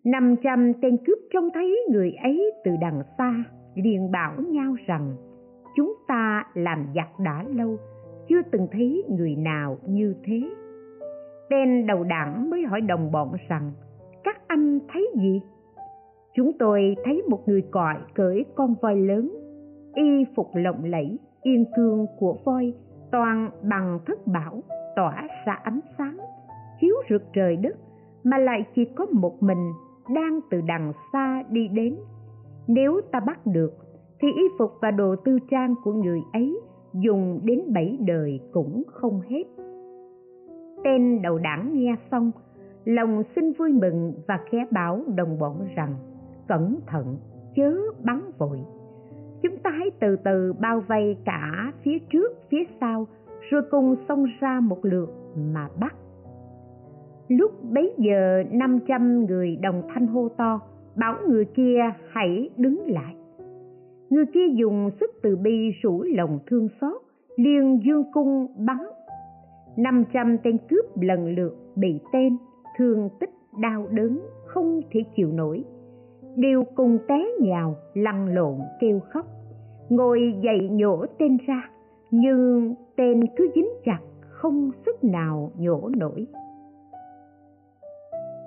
[0.03, 3.43] năm trăm tên cướp trông thấy người ấy từ đằng xa
[3.75, 5.15] liền bảo nhau rằng
[5.75, 7.77] chúng ta làm giặc đã lâu
[8.31, 10.41] chưa từng thấy người nào như thế.
[11.49, 13.71] Tên đầu đảng mới hỏi đồng bọn rằng,
[14.23, 15.41] các anh thấy gì?
[16.35, 19.31] Chúng tôi thấy một người cọi cưỡi con voi lớn,
[19.95, 22.73] y phục lộng lẫy, yên cương của voi
[23.11, 24.63] toàn bằng thất bảo,
[24.95, 26.17] tỏa ra ánh sáng,
[26.81, 27.75] chiếu rực trời đất,
[28.23, 29.71] mà lại chỉ có một mình
[30.15, 31.97] đang từ đằng xa đi đến.
[32.67, 33.73] Nếu ta bắt được,
[34.21, 36.61] thì y phục và đồ tư trang của người ấy
[36.93, 39.43] dùng đến bảy đời cũng không hết.
[40.83, 42.31] Tên đầu đảng nghe xong,
[42.85, 45.95] lòng xin vui mừng và khẽ báo đồng bọn rằng,
[46.47, 47.17] cẩn thận,
[47.55, 48.59] chớ bắn vội.
[49.41, 53.07] Chúng ta hãy từ từ bao vây cả phía trước, phía sau,
[53.49, 55.09] rồi cùng xông ra một lượt
[55.53, 55.95] mà bắt.
[57.27, 60.59] Lúc bấy giờ năm trăm người đồng thanh hô to,
[60.95, 61.79] bảo người kia
[62.11, 63.15] hãy đứng lại
[64.11, 67.01] người kia dùng sức từ bi rủ lòng thương xót,
[67.35, 68.77] liền dương cung bắn.
[69.77, 72.37] Năm trăm tên cướp lần lượt bị tên,
[72.77, 73.29] thương tích
[73.61, 75.63] đau đớn không thể chịu nổi.
[76.35, 79.25] Đều cùng té nhào, lăn lộn, kêu khóc.
[79.89, 81.69] Ngồi dậy nhổ tên ra,
[82.11, 86.27] nhưng tên cứ dính chặt, không sức nào nhổ nổi.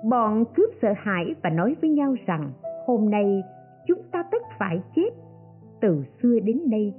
[0.09, 2.51] Bọn cướp sợ hãi và nói với nhau rằng,
[2.85, 3.43] hôm nay
[3.87, 5.09] chúng ta tất phải chết
[5.81, 6.93] từ xưa đến nay,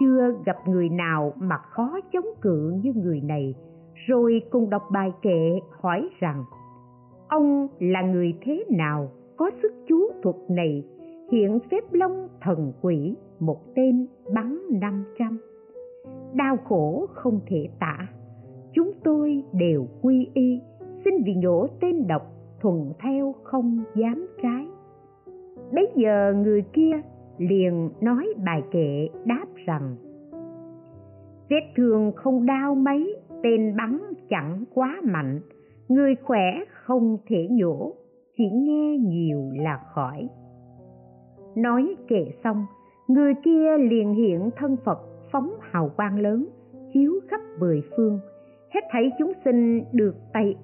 [0.00, 3.54] chưa gặp người nào mà khó chống cự như người này.
[4.06, 6.44] Rồi cùng đọc bài kệ, hỏi rằng,
[7.28, 9.08] ông là người thế nào?
[9.36, 10.84] Có sức chú thuật này.
[11.32, 15.38] Hiện phép long thần quỷ, một tên bắn năm trăm.
[16.34, 17.96] Đau khổ không thể tả.
[18.72, 20.60] Chúng tôi đều quy y,
[21.04, 22.22] xin vì nhổ tên độc
[22.60, 24.66] thuận theo không dám trái.
[25.72, 27.00] Bấy giờ người kia
[27.38, 29.96] liền nói bài kệ đáp rằng,
[31.50, 35.40] vết thương không đau mấy, tên bắn chẳng quá mạnh,
[35.88, 37.94] người khỏe không thể nhổ,
[38.36, 40.28] chỉ nghe nhiều là khỏi.
[41.56, 42.66] Nói kệ xong,
[43.08, 44.98] người kia liền hiện thân phật
[45.32, 46.46] phóng hào quang lớn,
[46.94, 48.18] chiếu khắp mười phương.
[48.74, 50.56] Hết thảy chúng sinh được tay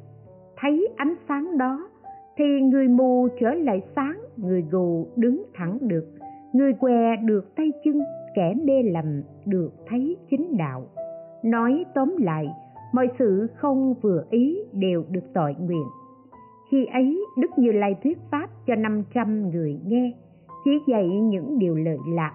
[0.60, 1.88] thấy ánh sáng đó,
[2.36, 6.04] thì người mù trở lại sáng, người gù đứng thẳng được
[6.52, 8.02] người què được tay chân,
[8.34, 10.86] kẻ mê lầm được thấy chính đạo.
[11.44, 12.48] Nói tóm lại,
[12.92, 15.86] mọi sự không vừa ý đều được tội nguyện.
[16.70, 20.12] Khi ấy, đức như lai thuyết pháp cho năm trăm người nghe,
[20.64, 22.32] chỉ dạy những điều lợi lạc.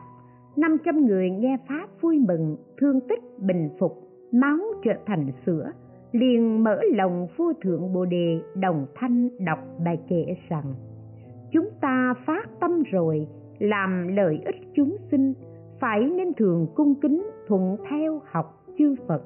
[0.56, 5.71] Năm trăm người nghe pháp vui mừng, thương tích, bình phục, máu trở thành sữa,
[6.12, 10.73] liền mở lòng vua thượng bồ đề đồng thanh đọc bài kệ rằng,
[11.52, 13.28] chúng ta phát tâm rồi
[13.60, 15.34] làm lợi ích chúng sinh,
[15.80, 19.22] phải nên thường cung kính, thuận theo học chư phật.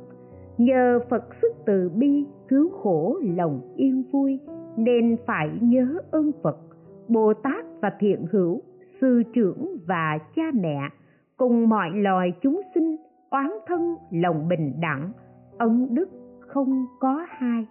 [0.58, 4.40] Nhờ phật sức từ bi, cứu khổ lòng yên vui,
[4.78, 6.58] nên phải nhớ ơn phật,
[7.08, 8.62] bồ tát và thiện hữu,
[9.02, 10.80] sư trưởng và cha mẹ,
[11.38, 12.96] cùng mọi loài chúng sinh,
[13.30, 15.12] oán thân, lòng bình đẳng,
[15.58, 16.10] ân đức
[16.40, 17.68] không có hai.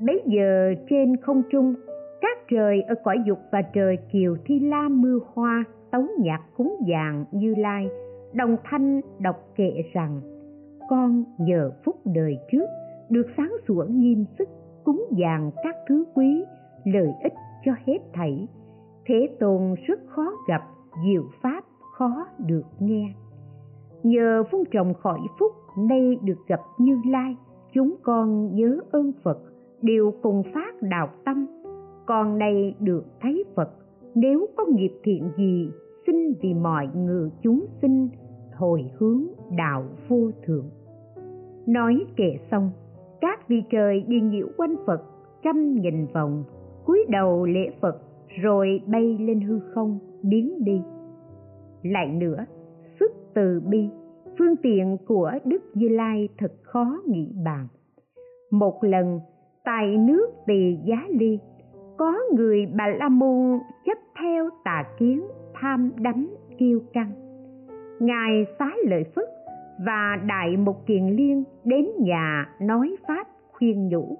[0.00, 1.74] Bấy giờ trên không trung
[2.20, 6.76] các trời ở cõi dục và trời kiều thi la mưa hoa tấu nhạc cúng
[6.88, 7.88] dạng như lai,
[8.32, 10.20] đồng thanh đọc kệ rằng,
[10.88, 12.66] con nhờ phúc đời trước,
[13.10, 14.48] được sáng sủa nghiêm sức,
[14.84, 16.44] cúng dàng các thứ quý,
[16.84, 17.32] lợi ích
[17.64, 18.48] cho hết thảy.
[19.06, 20.62] Thế tôn rất khó gặp,
[21.06, 21.64] diệu pháp
[21.98, 23.12] khó được nghe.
[24.02, 27.36] Nhờ phun trồng khỏi phúc, nay được gặp như lai,
[27.72, 29.38] chúng con nhớ ơn phật,
[29.82, 31.46] đều cùng phát đạo tâm
[32.08, 33.70] con nay được thấy phật.
[34.14, 35.70] Nếu có nghiệp thiện gì,
[36.06, 38.08] xin vì mọi người chúng sinh
[38.54, 39.22] hồi hướng
[39.56, 40.70] đạo vô thượng.
[41.66, 42.70] Nói kệ xong,
[43.20, 45.02] các vị trời đi nhiễu quanh phật,
[45.42, 46.44] trăm nghìn vòng,
[46.84, 47.98] cúi đầu lễ phật,
[48.42, 50.82] rồi bay lên hư không, biến đi.
[51.82, 52.46] Lại nữa,
[53.00, 53.88] sức từ bi,
[54.38, 57.66] phương tiện của đức như lai thật khó nghĩ bàn.
[58.50, 59.20] Một lần,
[59.64, 61.38] tại nước tỳ giá ly
[61.98, 65.22] có người bà la môn chấp theo tà kiến
[65.54, 67.12] tham đắm kiêu căng.
[68.00, 69.24] Ngài xá lợi phất
[69.86, 74.18] và đại một kiền liên đến nhà nói pháp khuyên nhủ.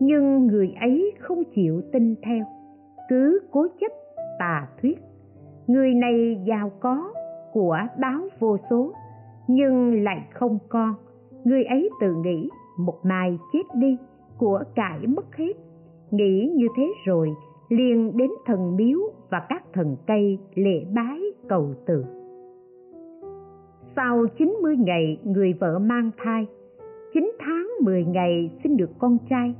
[0.00, 2.44] Nhưng người ấy không chịu tin theo,
[3.08, 3.92] cứ cố chấp
[4.38, 4.98] tà thuyết.
[5.66, 7.12] Người này giàu có
[7.52, 8.92] của báo vô số,
[9.48, 10.94] nhưng lại không con.
[11.44, 13.96] Người ấy tự nghĩ, một mai chết đi
[14.38, 15.52] của cải mất hết
[16.10, 17.34] nghĩ như thế rồi,
[17.68, 18.98] liền đến thần miếu
[19.30, 22.04] và các thần cây lễ bái cầu từ.
[23.96, 26.46] Sau 90 ngày, người vợ mang thai
[27.14, 29.54] 9 tháng 10 ngày sinh được con trai,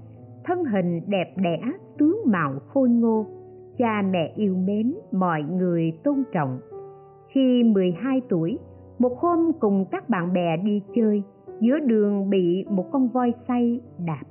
[0.45, 1.61] thân hình đẹp đẽ,
[1.99, 3.27] tướng mạo khôi ngô,
[3.79, 6.59] cha mẹ yêu mến, mọi người tôn trọng.
[7.29, 8.59] Khi 12 tuổi,
[8.99, 11.23] một hôm cùng các bạn bè đi chơi,
[11.61, 14.23] giữa đường bị một con voi say đạp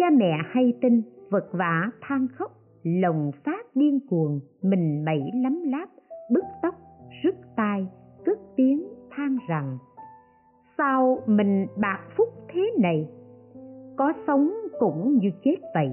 [0.00, 5.62] cha mẹ hay tin, vật vã than khóc lòng phát điên cuồng, mình mẩy lắm
[5.66, 5.88] láp,
[6.30, 6.74] bứt tóc,
[7.22, 7.86] rứt tai,
[8.24, 9.78] cất tiếng than rằng,
[10.78, 13.08] sao mình bạc phúc thế này?
[13.96, 15.92] Có sống cũng như chết vậy.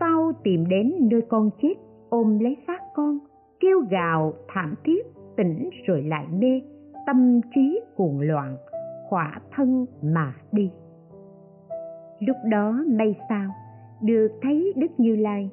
[0.00, 1.74] Sau tìm đến nơi con chết,
[2.08, 3.18] ôm lấy xác con,
[3.60, 6.60] kêu gào thảm thiết, tỉnh rồi lại mê,
[7.06, 8.56] tâm trí cuồng loạn,
[9.08, 10.70] khỏa thân mà đi?
[12.20, 13.50] Lúc đó may sao?
[14.02, 15.50] Được thấy đức như lai,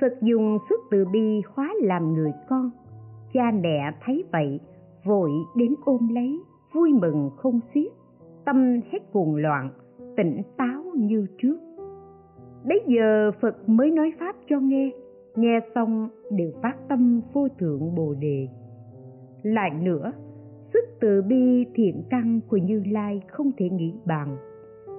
[0.00, 2.70] phật dùng sức từ bi hóa làm người con.
[3.32, 4.60] Cha mẹ thấy vậy,
[5.04, 6.40] vội đến ôm lấy,
[6.74, 7.92] vui mừng không xiết,
[8.44, 9.70] tâm hết cuồng loạn,
[10.16, 11.58] tỉnh táo như trước.
[12.64, 14.90] Bấy giờ phật mới nói pháp cho nghe
[15.36, 18.48] nghe xong đều phát tâm vô thượng bồ đề.
[19.42, 20.12] Lại nữa
[20.72, 24.36] sức từ bi thiện căn của như lai không thể nghĩ bằng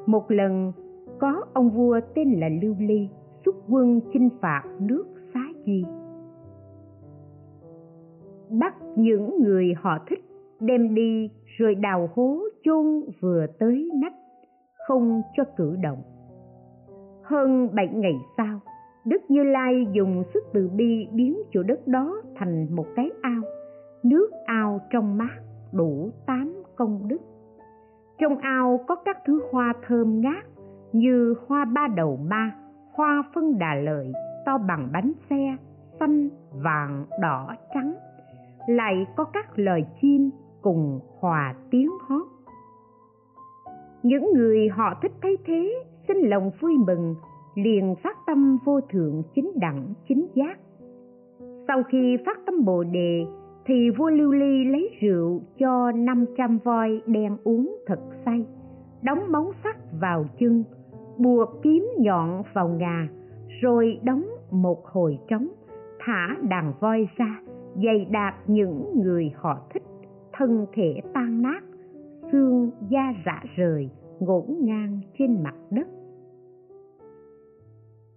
[0.06, 0.72] một lần
[1.20, 3.10] có ông vua tên là lưu ly,
[3.46, 5.86] xuất quân chinh phạt nước xá di.
[8.50, 10.20] Bắt những người họ thích,
[10.60, 12.86] đem đi, rồi đào hố chôn
[13.22, 14.14] vừa tới nách,
[14.88, 16.02] không cho cử động.
[17.24, 18.60] Hơn bảy ngày sau,
[19.06, 23.42] đức như lai dùng sức từ bi biến chỗ đất đó thành một cái ao,
[24.04, 25.38] nước ao trong mát
[25.74, 27.22] đủ tám công đức.
[28.20, 30.46] Trong ao có các thứ hoa thơm ngát
[30.94, 32.52] như hoa ba đầu ma,
[32.94, 34.14] hoa phân đà lợi,
[34.46, 35.56] to bằng bánh xe,
[36.00, 36.30] xanh,
[36.64, 37.94] vàng, đỏ, trắng.
[38.68, 40.30] Lại có các loài chim
[40.62, 42.28] cùng hòa tiếng hót.
[44.04, 47.16] Những người họ thích thấy thế, xin lòng vui mừng,
[47.56, 50.60] liền phát tâm vô thượng chính đẳng, chính giác.
[51.68, 53.26] Sau khi phát tâm bồ đề,
[53.66, 58.46] thì vua lưu ly lấy rượu cho 500 voi đen uống thật say,
[59.02, 60.64] đóng móng sắt vào chân
[61.20, 63.08] buộc kiếm nhọn vào ngà,
[63.62, 65.48] rồi đóng một hồi trống,
[66.00, 67.42] thả đàn voi ra,
[67.76, 69.84] dày đạp những người họ thích,
[70.34, 71.62] thân thể tan nát,
[72.32, 75.88] xương da rã rời, ngổn ngang trên mặt đất.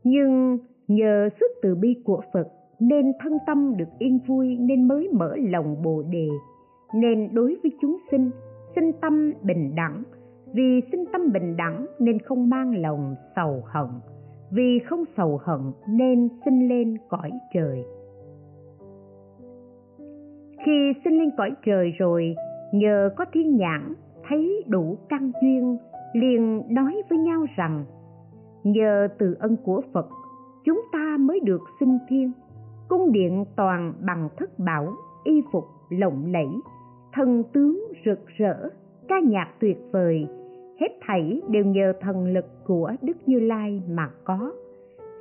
[0.05, 2.49] Nhưng nhờ sức từ bi của phật
[2.81, 6.29] nên thân tâm được yên vui nên mới mở lòng bồ đề,
[6.95, 8.31] nên đối với chúng sinh
[8.75, 10.03] sinh tâm bình đẳng
[10.55, 13.87] vì sinh tâm bình đẳng nên không mang lòng sầu hận.
[14.51, 17.85] Vì không sầu hận nên sinh lên cõi trời.
[20.67, 22.35] Khi sinh lên cõi trời rồi,
[22.73, 23.95] nhờ có thiên nhãn
[24.29, 25.77] thấy đủ căn duyên,
[26.15, 27.85] liền nói với nhau rằng,
[28.65, 30.09] nhờ từ ân của phật,
[30.65, 32.33] chúng ta mới được sinh thiên,
[32.89, 34.89] cung điện toàn bằng thất bảo,
[35.25, 36.49] y phục lộng lẫy,
[37.13, 38.69] thần tướng rực rỡ,
[39.09, 40.27] ca nhạc tuyệt vời
[40.81, 44.53] hết thảy đều nhờ thần lực của đức như lai mà có.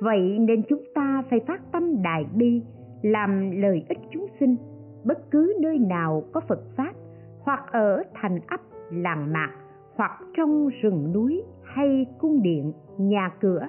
[0.00, 2.62] Vậy nên chúng ta phải phát tâm đại bi,
[3.02, 4.56] làm lợi ích chúng sinh,
[5.04, 6.92] bất cứ nơi nào có phật pháp,
[7.40, 8.60] hoặc ở thành ấp,
[8.90, 9.50] làng mạc,
[9.94, 13.68] hoặc trong rừng núi hay cung điện, nhà cửa,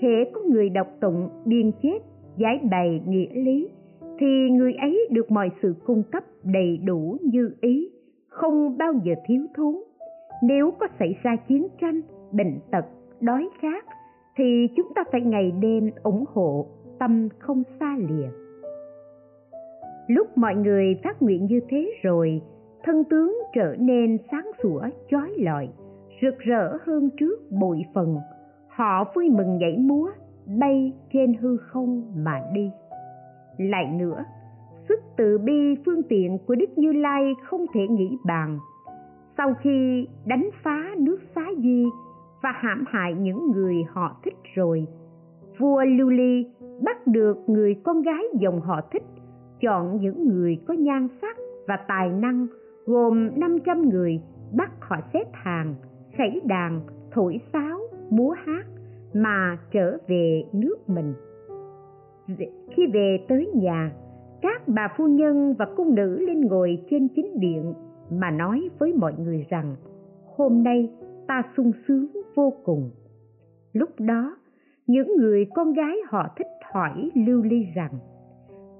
[0.00, 1.98] hễ có người đọc tụng, biên chết
[2.36, 3.68] giải bày nghĩa lý,
[4.18, 7.90] thì người ấy được mọi sự cung cấp đầy đủ như ý,
[8.28, 9.74] không bao giờ thiếu thốn
[10.42, 12.00] nếu có xảy ra chiến tranh,
[12.32, 12.84] bệnh tật,
[13.20, 13.84] đói khát,
[14.36, 16.66] thì chúng ta phải ngày đêm ủng hộ
[16.98, 18.28] tâm không xa lìa.
[20.08, 22.42] Lúc mọi người phát nguyện như thế rồi,
[22.82, 25.68] thân tướng trở nên sáng sủa, chói lọi,
[26.22, 28.16] rực rỡ hơn trước bụi phần.
[28.68, 30.10] Họ vui mừng nhảy múa,
[30.60, 32.70] bay trên hư không mà đi.
[33.58, 34.24] Lại nữa
[34.90, 38.58] sức từ bi phương tiện của đức như lai không thể nghĩ bàn
[39.40, 41.84] sau khi đánh phá nước xá di
[42.42, 44.86] và hãm hại những người họ thích rồi,
[45.58, 46.46] vua lưu ly
[46.84, 49.02] bắt được người con gái dòng họ thích,
[49.60, 51.36] chọn những người có nhan sắc
[51.68, 52.46] và tài năng
[52.86, 54.20] gồm 500 người
[54.56, 55.74] bắt họ xếp hàng
[56.18, 56.80] khẩy đàn,
[57.12, 58.64] thổi sáo, múa hát
[59.14, 61.14] mà trở về nước mình.
[62.76, 63.92] Khi về tới nhà,
[64.42, 67.74] các bà phu nhân và cung nữ lên ngồi trên chính điện
[68.10, 69.76] mà nói với mọi người rằng,
[70.36, 70.90] hôm nay
[71.28, 72.90] ta sung sướng vô cùng.
[73.72, 74.36] Lúc đó,
[74.86, 77.92] những người con gái họ thích hỏi lưu ly rằng,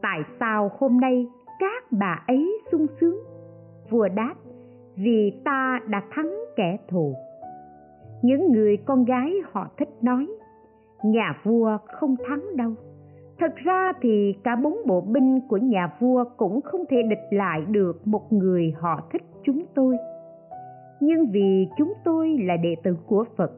[0.02, 1.26] tại sao hôm nay
[1.58, 3.18] các bà ấy sung sướng?
[3.90, 4.34] Vua đáp,
[4.96, 7.14] vì ta đã thắng kẻ thù.
[8.22, 10.26] Những người con gái họ thích nói,
[11.04, 12.74] nhà vua không thắng đâu
[13.40, 17.60] thật ra thì cả bốn bộ binh của nhà vua cũng không thể địch lại
[17.68, 19.96] được một người họ thích chúng tôi.
[21.00, 23.52] Nhưng vì chúng tôi là đệ tử của phật,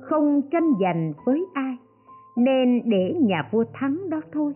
[0.00, 1.76] không tranh giành với ai,
[2.36, 4.52] nên để nhà vua thắng đó thôi.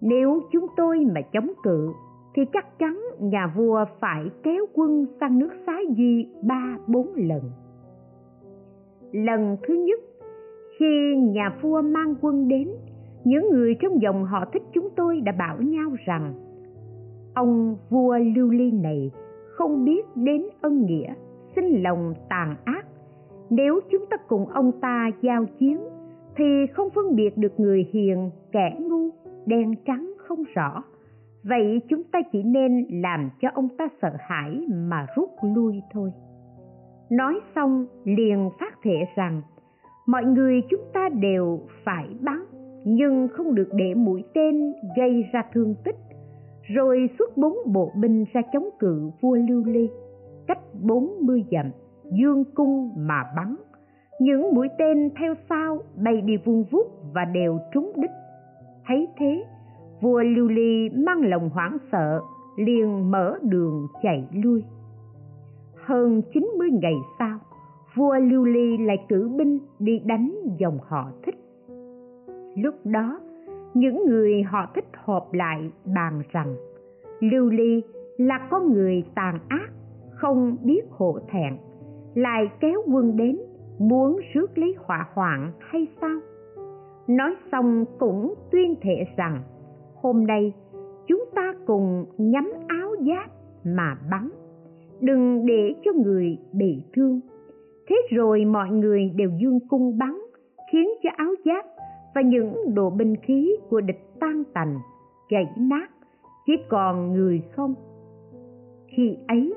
[0.00, 1.92] Nếu chúng tôi mà chống cự,
[2.34, 7.42] thì chắc chắn nhà vua phải kéo quân sang nước xá di ba, bốn lần.
[9.12, 10.00] Lần thứ nhất,
[10.78, 12.68] khi nhà vua mang quân đến
[13.24, 16.34] những người trong dòng họ thích chúng tôi đã bảo nhau rằng,
[17.34, 19.10] ông vua lưu ly này
[19.56, 21.14] không biết đến ân nghĩa
[21.56, 22.86] sinh lòng tàn ác.
[23.50, 25.78] Nếu chúng ta cùng ông ta giao chiến,
[26.36, 29.10] thì không phân biệt được người hiền, kẻ ngu,
[29.46, 30.82] đen trắng không rõ.
[31.42, 36.12] Vậy chúng ta chỉ nên làm cho ông ta sợ hãi mà rút lui thôi.
[37.10, 39.42] Nói xong liền phát thệ rằng,
[40.06, 42.44] mọi người chúng ta đều phải bắn
[42.84, 45.96] nhưng không được để mũi tên gây ra thương tích.
[46.62, 49.90] Rồi xuất bốn bộ binh ra chống cự vua lưu ly,
[50.46, 51.70] cách bốn mươi dặm,
[52.12, 53.56] dương cung mà bắn.
[54.20, 58.10] Những mũi tên theo sau bay đi vung vút và đều trúng đích.
[58.86, 59.44] Thấy thế,
[60.00, 62.20] vua lưu ly mang lòng hoảng sợ,
[62.56, 64.64] liền mở đường chạy lui.
[65.74, 67.38] Hơn 90 ngày sau,
[67.94, 71.43] vua lưu ly lại cử binh đi đánh dòng họ thích
[72.56, 73.20] lúc đó,
[73.74, 76.56] những người họ thích họp lại bàn rằng,
[77.20, 77.82] lưu ly
[78.16, 79.68] là con người tàn ác,
[80.10, 81.56] không biết hổ thẹn,
[82.14, 83.38] lại kéo quân đến,
[83.78, 86.20] muốn rước lấy họa hoạn hay sao?
[87.08, 89.42] Nói xong cũng tuyên thệ rằng,
[90.02, 90.52] hôm nay
[91.06, 93.30] chúng ta cùng nhắm áo giáp
[93.64, 94.28] mà bắn,
[95.00, 97.20] đừng để cho người bị thương.
[97.88, 100.18] Thế rồi mọi người đều dương cung bắn,
[100.72, 101.64] khiến cho áo giáp
[102.14, 104.78] và những đồ binh khí của địch tan tành,
[105.30, 105.88] gãy nát,
[106.46, 107.74] chỉ còn người không.
[108.86, 109.54] Khi ấy,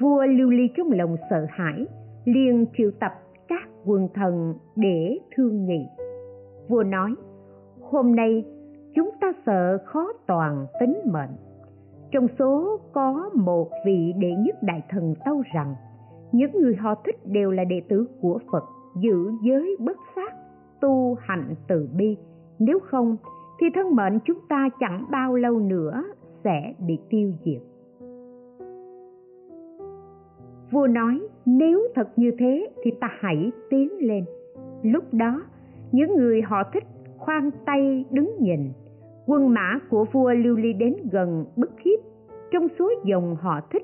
[0.00, 1.86] vua lưu ly trong lòng sợ hãi,
[2.24, 3.12] liền triệu tập
[3.48, 5.86] các quần thần để thương nghị.
[6.68, 7.14] Vua nói,
[7.80, 8.44] hôm nay
[8.94, 11.30] chúng ta sợ khó toàn tính mệnh.
[12.10, 15.74] Trong số có một vị đệ nhất đại thần tâu rằng,
[16.32, 18.64] những người họ thích đều là đệ tử của phật,
[19.00, 20.45] giữ giới bất sát
[20.80, 22.16] tu hạnh từ bi.
[22.58, 23.16] Nếu không,
[23.60, 26.04] thì thân mệnh chúng ta chẳng bao lâu nữa
[26.44, 27.62] sẽ bị tiêu diệt.
[30.70, 34.24] Vua nói, nếu thật như thế thì ta hãy tiến lên.
[34.82, 35.42] Lúc đó,
[35.92, 36.84] những người họ thích
[37.18, 38.60] khoan tay đứng nhìn.
[39.26, 41.96] Quân mã của vua lưu ly đến gần bức khiếp
[42.50, 43.82] trong số dòng họ thích,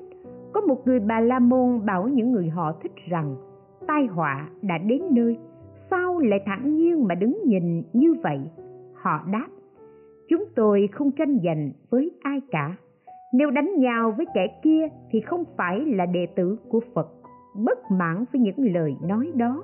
[0.53, 3.35] có một người bà la môn bảo những người họ thích rằng,
[3.87, 5.37] tai họa đã đến nơi
[5.93, 8.39] sao lại thản nhiên mà đứng nhìn như vậy?
[8.93, 9.47] Họ đáp,
[10.29, 12.75] chúng tôi không tranh giành với ai cả.
[13.33, 17.07] Nếu đánh nhau với kẻ kia thì không phải là đệ tử của phật.
[17.55, 19.63] Bất mãn với những lời nói đó,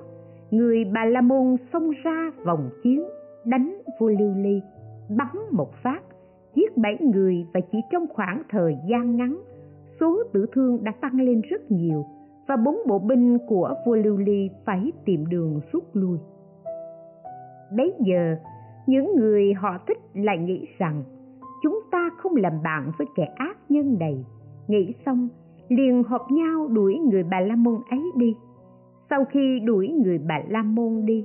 [0.50, 3.04] người bà la môn xông ra vòng chiến,
[3.44, 4.62] đánh vua lưu ly,
[5.16, 6.00] bắn một phát,
[6.54, 9.40] giết bảy người và chỉ trong khoảng thời gian ngắn,
[10.00, 12.04] số tử thương đã tăng lên rất nhiều
[12.50, 16.18] và bốn bộ binh của vua lưu ly phải tìm đường rút lui.
[17.76, 18.36] Bấy giờ,
[18.86, 21.02] những người họ thích lại nghĩ rằng,
[21.62, 24.24] chúng ta không làm bạn với kẻ ác nhân này.
[24.68, 25.28] Nghĩ xong,
[25.68, 28.36] liền họp nhau đuổi người bà la môn ấy đi.
[29.10, 31.24] Sau khi đuổi người bà la môn đi,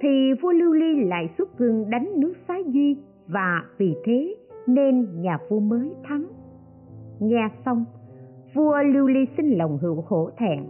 [0.00, 2.96] thì vua lưu ly lại xuất quân đánh nước xá duy
[3.26, 4.34] và vì thế
[4.66, 6.24] nên nhà vua mới thắng.
[7.20, 7.84] Nghe xong
[8.54, 10.64] vua lưu ly sinh lòng hữu hổ thẹn.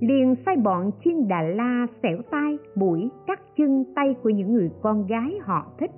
[0.00, 4.70] Liền sai bọn chiên đà la xẻo tai, mũi, cắt chân tay của những người
[4.82, 5.90] con gái họ thích,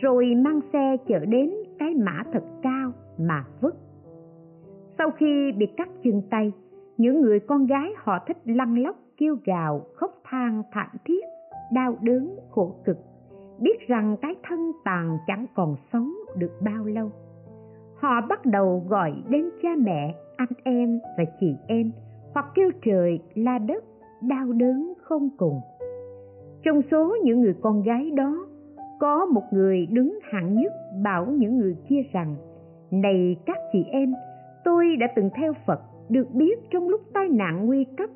[0.00, 3.74] rồi mang xe chở đến cái mã thật cao mà vứt.
[4.98, 6.52] Sau khi bị cắt chân tay,
[6.96, 11.24] những người con gái họ thích lăn lóc, kêu gào, khóc than thảm thiết,
[11.72, 12.98] đau đớn, khổ cực,
[13.60, 17.10] biết rằng cái thân tàn chẳng còn sống được bao lâu.
[18.00, 21.92] Họ bắt đầu gọi đến cha mẹ anh em và chị em,
[22.34, 23.84] hoặc kêu trời la đất,
[24.22, 25.60] đau đớn không cùng.
[26.62, 28.46] Trong số những người con gái đó,
[29.00, 30.72] có một người đứng hạng nhất
[31.04, 32.36] bảo những người kia rằng,
[32.90, 34.14] này các chị em,
[34.64, 38.10] tôi đã từng theo phật, được biết trong lúc tai nạn nguy cấp,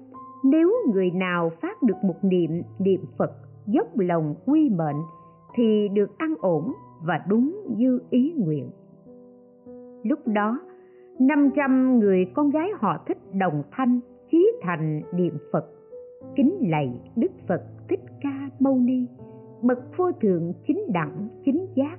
[0.45, 3.33] nếu người nào phát được một niệm niệm phật,
[3.67, 4.97] dốc lòng quy mệnh,
[5.55, 6.73] thì được an ổn
[7.07, 8.71] và đúng như ý nguyện.
[10.03, 10.61] Lúc đó
[11.27, 14.01] 500 người con gái họ thích đồng thanh
[14.31, 15.67] chí thành niệm Phật.
[16.37, 19.07] Kính lạy Đức Phật Thích Ca Mâu Ni,
[19.63, 21.97] bậc vô thượng chính đẳng, chính giác.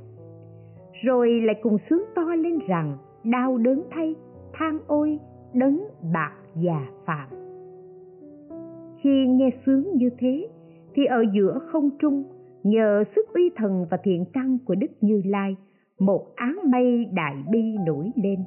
[1.04, 4.16] Rồi lại cùng sướng to lên rằng, đau đớn thay,
[4.54, 5.20] than ôi,
[5.54, 7.30] đấng bạc già phạm.
[9.02, 10.48] Khi nghe sướng như thế,
[10.96, 12.24] thì ở giữa không trung,
[12.64, 15.56] nhờ sức uy thần và thiện căn của đức như lai,
[16.00, 18.40] một áng mây đại bi nổi lên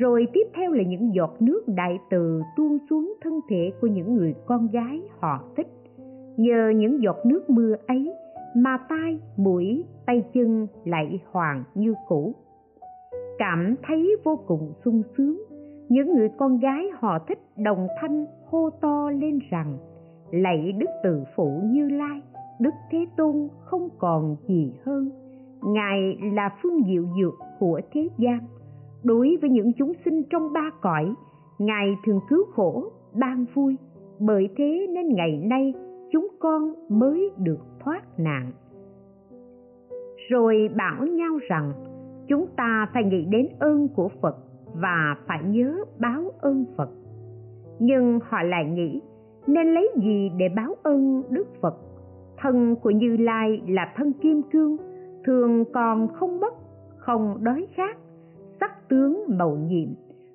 [0.00, 4.14] rồi tiếp theo là những giọt nước đại từ tuôn xuống thân thể của những
[4.14, 5.66] người con gái họ thích.
[6.36, 8.14] Nhờ những giọt nước mưa ấy
[8.56, 12.34] mà tai, mũi, tay chân lại hoàn như cũ.
[13.38, 15.42] Cảm thấy vô cùng sung sướng,
[15.88, 19.78] những người con gái họ thích đồng thanh hô to lên rằng,
[20.30, 22.20] lạy đức từ phụ như lai,
[22.60, 25.10] đức thế tôn không còn gì hơn.
[25.62, 28.40] Ngài là phương diệu dược của thế gian
[29.04, 31.14] đối với những chúng sinh trong ba cõi,
[31.58, 32.84] ngài thường cứu khổ,
[33.14, 33.76] ban vui.
[34.18, 35.74] Bởi thế nên ngày nay,
[36.12, 38.52] chúng con mới được thoát nạn.
[40.30, 41.72] Rồi bảo nhau rằng,
[42.28, 44.36] chúng ta phải nghĩ đến ơn của phật
[44.74, 46.90] và phải nhớ báo ơn phật.
[47.78, 49.00] Nhưng họ lại nghĩ,
[49.46, 51.74] nên lấy gì để báo ơn đức phật?
[52.38, 54.76] Thân của như lai là thân kim cương,
[55.24, 56.54] thường còn không mất,
[56.96, 57.96] không đói khát
[58.60, 59.88] sắc tướng màu nhiệm.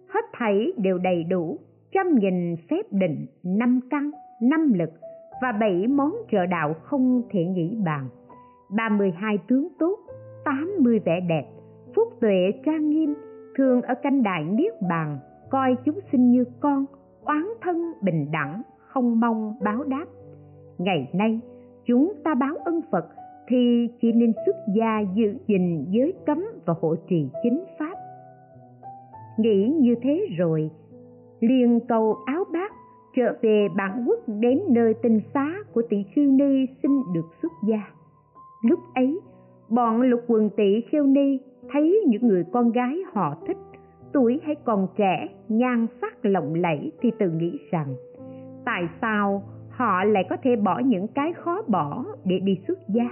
[0.10, 1.60] Hết thảy đều đầy đủ,
[1.92, 4.12] trăm nghìn phép định, năm căn,
[4.42, 4.90] năm lực
[5.42, 8.08] và bảy món trợ đạo không thể nghĩ bàn.
[8.78, 10.00] Ba mươi hai tướng tốt,
[10.46, 11.46] tám mươi vẻ đẹp,
[11.96, 13.14] phúc tuệ trang nghiêm,
[13.58, 15.20] thường ở canh đại niết bàn,
[15.50, 16.86] coi chúng sinh như con,
[17.24, 20.06] oán thân bình đẳng, không mong báo đáp.
[20.78, 21.40] Ngày nay,
[21.86, 23.06] chúng ta báo ân phật
[23.48, 27.95] thì chỉ nên xuất gia giữ gìn giới cấm và hộ trì chính pháp
[29.38, 30.70] nghĩ như thế rồi.
[31.40, 32.72] Liền cầu áo bác
[33.16, 37.52] trở về bản quốc đến nơi tinh xá của tỷ khiêu ni xin được xuất
[37.68, 37.82] gia.
[38.62, 39.20] Lúc ấy,
[39.70, 41.40] bọn lục quần tỷ khiêu ni
[41.72, 43.58] thấy những người con gái họ thích,
[44.14, 47.96] tuổi hay còn trẻ, nhan sắc lộng lẫy thì tự nghĩ rằng,
[48.66, 53.10] tại sao họ lại có thể bỏ những cái khó bỏ để đi xuất gia?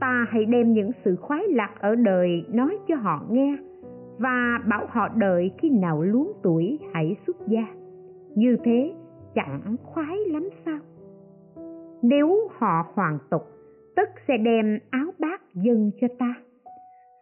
[0.00, 3.56] Ta hãy đem những sự khoái lạc ở đời nói cho họ nghe
[4.18, 7.66] và bảo họ đợi khi nào luống tuổi hãy xuất gia.
[8.34, 8.92] Như thế
[9.34, 10.78] chẳng khoái lắm sao.
[12.02, 13.42] Nếu họ hoàn tục,
[13.96, 16.34] tức sẽ đem áo bát dâng cho ta.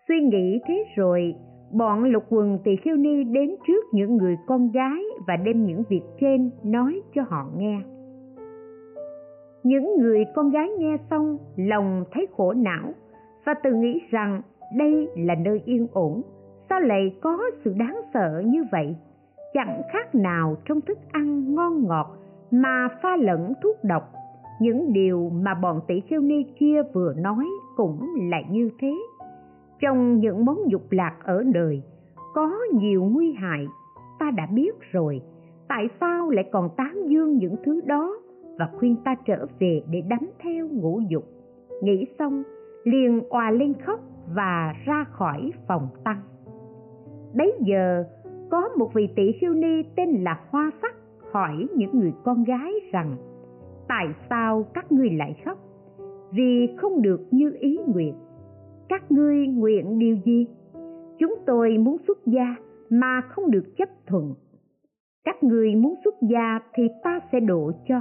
[0.08, 1.34] Suy nghĩ thế rồi,
[1.72, 5.82] bọn lục quần tỳ khiêu ni đến trước những người con gái và đem những
[5.88, 7.80] việc trên nói cho họ nghe.
[9.62, 12.92] Những người con gái nghe xong, lòng thấy khổ não
[13.46, 14.42] và tự nghĩ rằng
[14.78, 16.22] đây là nơi yên ổn
[16.68, 18.96] sao lại có sự đáng sợ như vậy?
[19.54, 22.16] Chẳng khác nào trong thức ăn ngon ngọt
[22.50, 24.12] mà pha lẫn thuốc độc.
[24.60, 27.46] Những điều mà bọn tỷ kheo ni kia vừa nói
[27.76, 28.94] cũng là như thế.
[29.80, 31.82] Trong những món dục lạc ở đời,
[32.34, 33.66] có nhiều nguy hại.
[34.18, 35.20] Ta đã biết rồi,
[35.68, 38.16] tại sao lại còn tán dương những thứ đó
[38.58, 41.24] và khuyên ta trở về để đắm theo ngũ dục?
[41.82, 42.42] Nghĩ xong,
[42.84, 44.00] liền òa lên khóc
[44.34, 46.20] và ra khỏi phòng tăng
[47.36, 48.04] bấy giờ,
[48.50, 50.94] có một vị tỷ khiêu ni tên là hoa sắc
[51.32, 53.16] hỏi những người con gái rằng,
[53.88, 55.58] tại sao các ngươi lại khóc?
[56.32, 58.14] Vì không được như ý nguyện.
[58.88, 60.46] Các ngươi nguyện điều gì?
[61.18, 62.56] Chúng tôi muốn xuất gia
[62.90, 64.34] mà không được chấp thuận.
[65.24, 68.00] Các ngươi muốn xuất gia thì ta sẽ độ cho.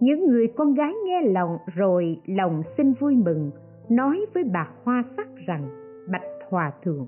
[0.00, 3.50] Những người con gái nghe lòng rồi lòng xin vui mừng,
[3.88, 5.68] nói với bà hoa sắc rằng,
[6.12, 7.06] bạch hòa thượng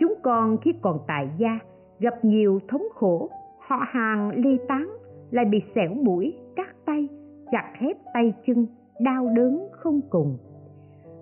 [0.00, 1.58] chúng con khi còn tại gia,
[1.98, 4.90] gặp nhiều thống khổ, họ hàng ly tán,
[5.30, 7.08] lại bị xẻo mũi, cắt tay,
[7.52, 8.66] chặt hết tay chân,
[9.00, 10.38] đau đớn không cùng.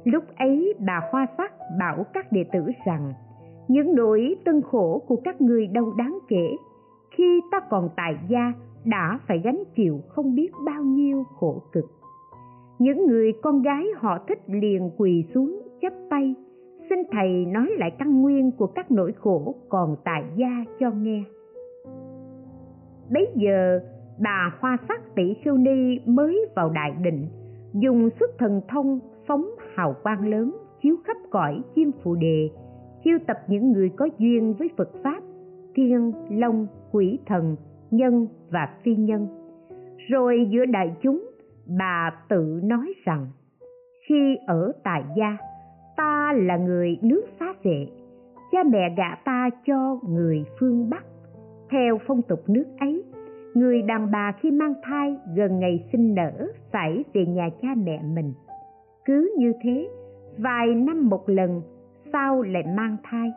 [0.05, 3.12] Lúc ấy bà hoa sắc bảo các đệ tử rằng,
[3.68, 6.57] những nỗi tân khổ của các người đâu đáng kể.
[7.11, 8.53] Khi ta còn tại gia,
[8.85, 11.85] đã phải gánh chịu không biết bao nhiêu khổ cực.
[12.79, 16.35] Những người con gái họ thích liền quỳ xuống, chắp tay
[16.93, 21.22] xin thầy nói lại căn nguyên của các nỗi khổ còn tại gia cho nghe.
[23.11, 23.80] Bấy giờ,
[24.22, 27.26] bà hoa sắc tỷ khiêu ni mới vào đại định,
[27.72, 32.51] dùng sức thần thông phóng hào quang lớn chiếu khắp cõi chim phù đề,
[33.05, 35.22] chiêu tập những người có duyên với phật pháp,
[35.74, 37.57] thiên, long, quỷ thần,
[37.90, 39.26] nhân và phi nhân.
[40.09, 41.30] Rồi giữa đại chúng,
[41.78, 43.26] bà tự nói rằng,
[44.09, 45.36] khi ở tại gia
[45.97, 47.86] ta là người nước xá vệ.
[48.53, 51.05] Cha mẹ gả ta cho người phương bắc.
[51.70, 53.05] Theo phong tục nước ấy,
[53.55, 58.03] người đàn bà khi mang thai gần ngày sinh nở phải về nhà cha mẹ
[58.14, 58.32] mình.
[59.05, 59.88] Cứ như thế,
[60.38, 61.62] vài năm một lần,
[62.12, 63.32] sau lại mang thai.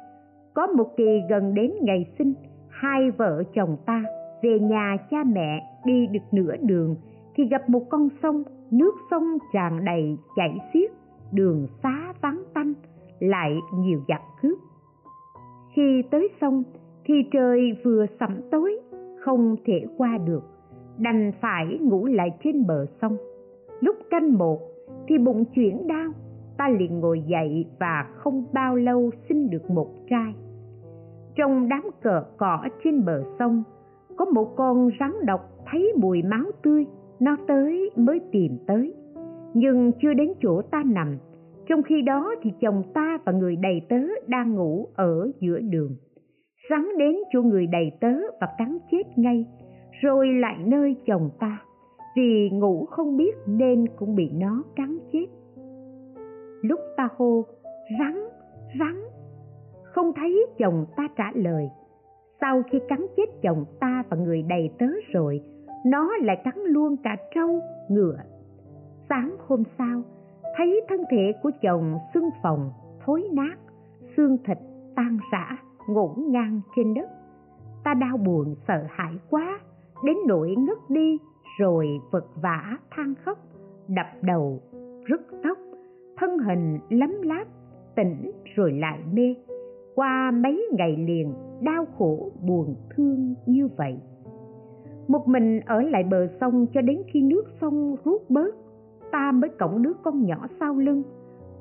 [0.54, 2.34] Có một kỳ gần đến ngày sinh,
[2.70, 4.04] hai vợ chồng ta
[4.42, 6.96] về nhà cha mẹ đi được nửa đường
[7.36, 10.92] thì gặp một con sông, nước sông tràn đầy chảy xiết
[11.36, 12.74] đường xá vắng tanh,
[13.20, 14.58] lại nhiều giặc cướp.
[15.74, 16.64] Khi tới sông,
[17.06, 18.80] thì trời vừa sẩm tối,
[19.20, 20.44] không thể qua được,
[20.98, 23.18] đành phải ngủ lại trên bờ sông.
[23.80, 24.60] Lúc canh một,
[25.08, 26.12] thì bụng chuyển đau,
[26.58, 30.34] ta liền ngồi dậy và không bao lâu sinh được một trai.
[31.36, 33.64] Trong đám cờ cỏ trên bờ sông,
[34.18, 36.86] có một con rắn độc thấy mùi máu tươi,
[37.20, 38.94] nó tới mới tìm tới.
[39.54, 41.18] Nhưng chưa đến chỗ ta nằm
[41.68, 45.96] trong khi đó thì chồng ta và người đầy tớ đang ngủ ở giữa đường.
[46.70, 49.46] Rắn đến chỗ người đầy tớ và cắn chết ngay,
[50.02, 51.62] rồi lại nơi chồng ta.
[52.16, 55.26] Vì ngủ không biết nên cũng bị nó cắn chết.
[56.62, 57.46] Lúc ta hô,
[58.00, 58.20] rắn
[58.80, 59.02] rắn,
[59.84, 61.70] không thấy chồng ta trả lời.
[62.42, 65.42] Sau khi cắn chết chồng ta và người đầy tớ rồi,
[65.86, 67.60] nó lại cắn luôn cả trâu,
[67.90, 68.18] ngựa.
[69.10, 70.02] Sáng hôm sau
[70.56, 72.72] thấy thân thể của chồng xương phồng,
[73.06, 73.56] thối nát,
[74.18, 74.58] xương thịt
[74.96, 77.10] tan rã ngổn ngang trên đất.
[77.84, 79.60] Ta đau buồn, sợ hãi quá,
[80.04, 81.18] đến nỗi ngất đi
[81.60, 83.38] rồi vật vã, than khóc,
[83.88, 84.60] đập đầu,
[85.06, 85.58] rứt tóc,
[86.18, 87.48] thân hình lấm láp,
[87.96, 89.36] tỉnh rồi lại mê.
[89.96, 93.98] Qua mấy ngày liền, đau khổ, buồn thương như vậy.
[95.08, 98.56] Một mình ở lại bờ sông cho đến khi nước sông rút bớt
[99.16, 101.04] ta mới cõng đứa con nhỏ sau lưng.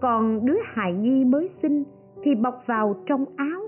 [0.01, 1.85] Còn đứa hài nhi mới sinh
[2.23, 3.61] thì bọc vào trong áo,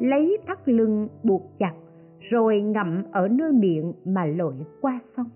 [0.00, 1.72] lấy thắt lưng buộc chặt,
[2.20, 5.26] rồi ngậm ở nơi miệng mà lội qua sông.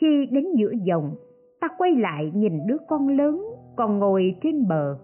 [0.00, 1.14] Khi đến giữa dòng,
[1.60, 3.44] ta quay lại nhìn đứa con lớn
[3.76, 4.98] còn ngồi trên bờ,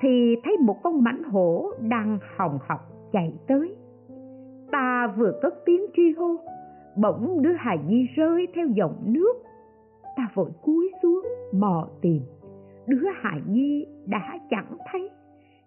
[0.00, 2.80] thì thấy một con mãnh hổ đang hồng học
[3.12, 3.76] chạy tới.
[4.72, 6.36] Ta vừa cất tiếng tri hô,
[6.96, 9.34] bỗng đứa hài nhi rơi theo dòng nước
[10.16, 12.22] ta vội cúi xuống, mò tìm.
[12.86, 15.10] Đứa hài nhi đã chẳng thấy,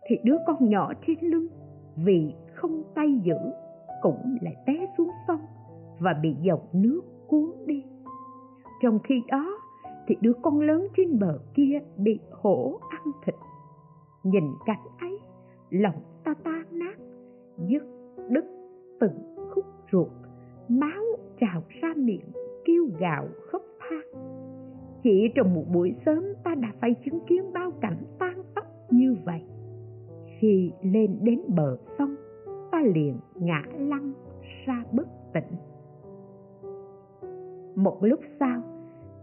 [0.08, 1.48] thì đứa con nhỏ trên lưng
[1.96, 3.38] vì không tay giữ
[4.02, 5.42] cũng lại té xuống sông
[6.00, 7.84] và bị dòng nước cuốn đi.
[8.82, 9.60] Trong khi đó,
[10.08, 13.36] thì đứa con lớn trên bờ kia bị hổ ăn thịt.
[14.24, 15.20] Nhìn cảnh ấy,
[15.70, 16.96] lòng ta tan nát,
[17.58, 17.84] dứt
[18.30, 18.46] đứt
[19.00, 20.08] từng khúc ruột,
[20.68, 21.04] máu
[21.40, 22.32] trào ra miệng
[22.66, 23.62] kêu gào khóc
[25.08, 29.16] chỉ trong một buổi sớm ta đã phải chứng kiến bao cảnh tan tóc như
[29.26, 29.42] vậy.
[30.40, 32.16] Khi lên đến bờ sông,
[32.72, 34.14] ta liền ngã lăn
[34.66, 35.58] ra bất tỉnh.
[37.76, 38.62] Một lúc sau,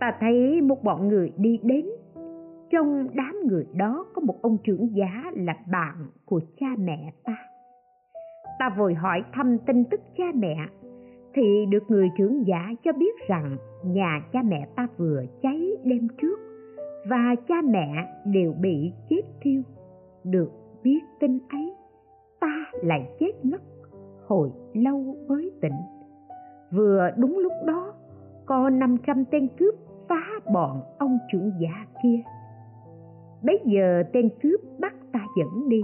[0.00, 1.86] ta thấy một bọn người đi đến.
[2.70, 7.36] Trong đám người đó có một ông trưởng giá là bạn của cha mẹ ta.
[8.58, 10.56] Ta vội hỏi thăm tin tức cha mẹ,
[11.34, 16.08] thì được người trưởng giả cho biết rằng nhà cha mẹ ta vừa cháy đêm
[16.22, 16.40] trước,
[17.08, 19.62] và cha mẹ đều bị chết thiêu.
[20.24, 20.50] Được
[20.82, 21.74] biết tin ấy,
[22.40, 23.60] ta lại chết ngất
[24.26, 25.78] hồi lâu mới tỉnh.
[26.72, 27.94] Vừa đúng lúc đó,
[28.46, 29.74] có 500 tên cướp
[30.08, 32.20] phá bọn ông trưởng giả kia.
[33.42, 35.82] Bấy giờ tên cướp bắt ta dẫn đi,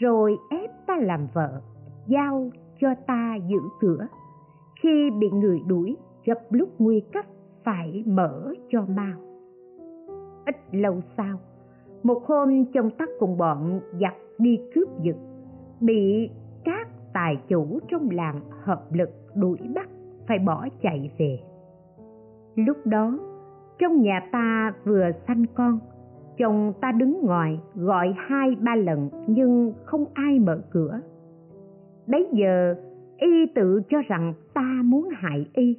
[0.00, 1.60] rồi ép ta làm vợ,
[2.06, 4.06] giao cho ta giữ cửa.
[4.82, 7.24] Khi bị người đuổi, gặp lúc nguy cấp,
[7.64, 9.27] phải mở cho mau
[10.48, 11.38] ít lâu sau,
[12.02, 15.16] một hôm chồng tắc cùng bọn giặc đi cướp giật,
[15.80, 16.30] bị
[16.64, 19.88] các tài chủ trong làng hợp lực đuổi bắt,
[20.28, 21.38] phải bỏ chạy về.
[22.54, 23.18] Lúc đó,
[23.78, 25.78] trong nhà ta vừa sanh con,
[26.38, 31.00] chồng ta đứng ngoài gọi hai ba lần nhưng không ai mở cửa.
[32.06, 32.74] Bấy giờ,
[33.18, 35.76] y tự cho rằng ta muốn hại y,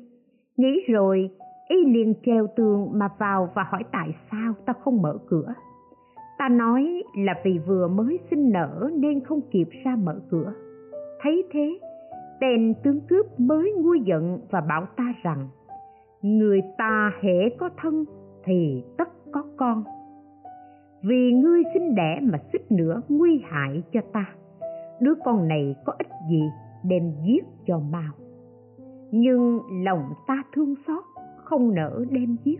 [0.58, 1.30] nghĩ rồi
[1.70, 5.54] y liền treo tường mà vào và hỏi tại sao ta không mở cửa.
[6.38, 10.54] Ta nói là vì vừa mới sinh nở nên không kịp ra mở cửa.
[11.22, 11.80] Thấy thế
[12.40, 15.48] tên tướng cướp mới nguôi giận và bảo ta rằng,
[16.22, 18.06] người ta hễ có thân
[18.44, 19.84] thì tất có con.
[21.02, 24.26] Vì ngươi sinh đẻ mà xích nữa nguy hại cho ta.
[25.02, 26.42] Đứa con này có ích gì
[26.84, 28.14] đem giết cho mau.
[29.12, 31.04] Nhưng lòng ta thương xót
[31.50, 32.60] không nỡ đem giết.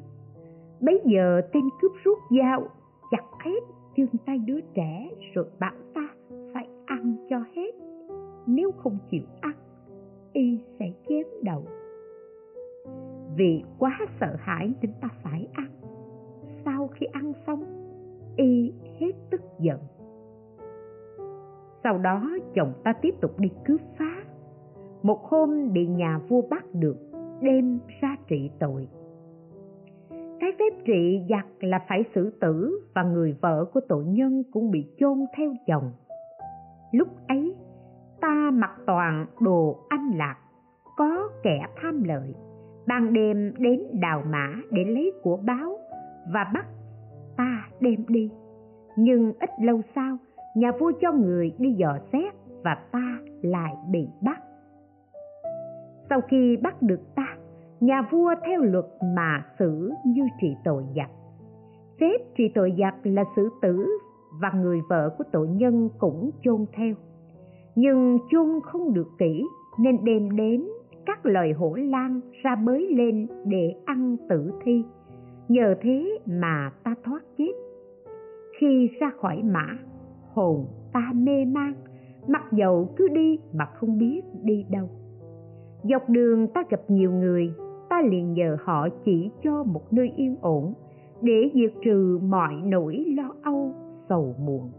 [0.82, 2.68] Bấy giờ tên cướp rút dao,
[3.12, 3.60] chặt hết
[3.96, 6.08] chân tay đứa trẻ rồi bảo ta
[6.54, 7.76] phải ăn cho hết.
[8.48, 9.54] Nếu không chịu ăn,
[10.34, 11.64] y sẽ chém đầu.
[13.36, 15.70] Vì quá sợ hãi nên ta phải ăn.
[16.66, 17.64] Sau khi ăn xong,
[18.38, 19.80] y hết tức giận.
[21.84, 24.24] Sau đó chồng ta tiếp tục đi cướp phá.
[25.04, 27.09] Một hôm bị nhà vua bắt được
[27.42, 28.88] đem ra trị tội.
[30.40, 34.72] Cái phép trị giặc là phải xử tử và người vợ của tội nhân cũng
[34.72, 35.92] bị chôn theo chồng
[36.92, 37.56] lúc ấy,
[38.22, 40.36] ta mặc toàn đồ anh lạc,
[40.98, 42.36] có kẻ tham lợi,
[42.88, 45.78] ban đêm đến đào mã để lấy của báo
[46.34, 46.66] và bắt
[47.38, 48.32] ta đem đi.
[48.98, 50.18] Nhưng ít lâu sau,
[50.56, 52.34] nhà vua cho người đi dò xét
[52.64, 54.42] và ta lại bị bắt
[56.10, 57.38] sau khi bắt được ta,
[57.80, 58.86] nhà vua theo luật
[59.16, 61.10] mà xử như trị tội giặc.
[62.00, 63.88] Phép trị tội giặc là xử tử
[64.42, 66.96] và người vợ của tội nhân cũng chôn theo.
[67.76, 69.46] Nhưng chôn không được kỹ
[69.80, 70.68] nên đem đến
[71.06, 74.84] các loài hổ lang ra bới lên để ăn tử thi.
[75.48, 77.52] Nhờ thế mà ta thoát chết.
[78.60, 79.66] Khi ra khỏi mã,
[80.34, 81.74] hồn ta mê man,
[82.28, 84.90] mặc dầu cứ đi mà không biết đi đâu
[85.84, 87.54] dọc đường ta gặp nhiều người,
[87.90, 90.74] ta liền nhờ họ chỉ cho một nơi yên ổn,
[91.22, 93.74] để diệt trừ mọi nỗi lo âu,
[94.10, 94.72] sầu muộn.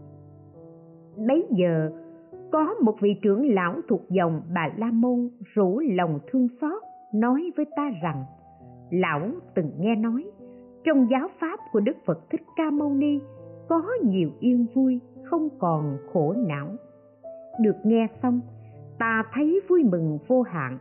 [1.27, 1.91] Bấy giờ,
[2.51, 6.83] có một vị trưởng lão thuộc dòng bà la môn rủ lòng thương xót,
[7.13, 8.23] nói với ta rằng,
[8.91, 9.21] lão
[9.55, 10.25] từng nghe nói,
[10.83, 13.19] trong giáo pháp của đức phật thích ca mâu ni,
[13.69, 16.67] có nhiều yên vui, không còn khổ não.
[17.61, 18.41] Được nghe xong,
[18.99, 20.77] ta thấy vui mừng vô hạn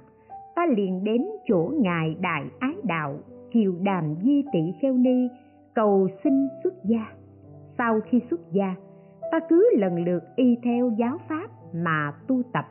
[0.61, 3.19] ta liền đến chỗ ngài đại ái đạo,
[3.51, 5.29] kiều đàm di Tỷ kheo ni,
[5.75, 7.07] cầu xin xuất gia.
[7.79, 8.75] Sau khi xuất gia,
[9.33, 12.65] ta cứ lần lượt y theo giáo pháp mà tu tập,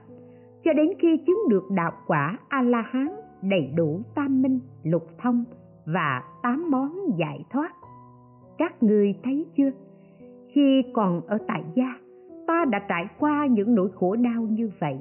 [0.64, 3.08] cho đến khi chứng được đạo quả a la hán
[3.42, 5.44] đầy đủ tam minh, lục thông
[5.86, 7.72] và tám món giải thoát.
[8.58, 9.72] Các người thấy chưa?
[10.48, 11.94] Khi còn ở tại gia,
[12.48, 14.98] ta đã trải qua những nỗi khổ đau như vậy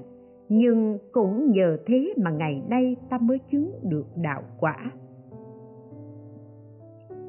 [0.49, 4.76] nhưng cũng nhờ thế mà ngày nay ta mới chứng được đạo quả.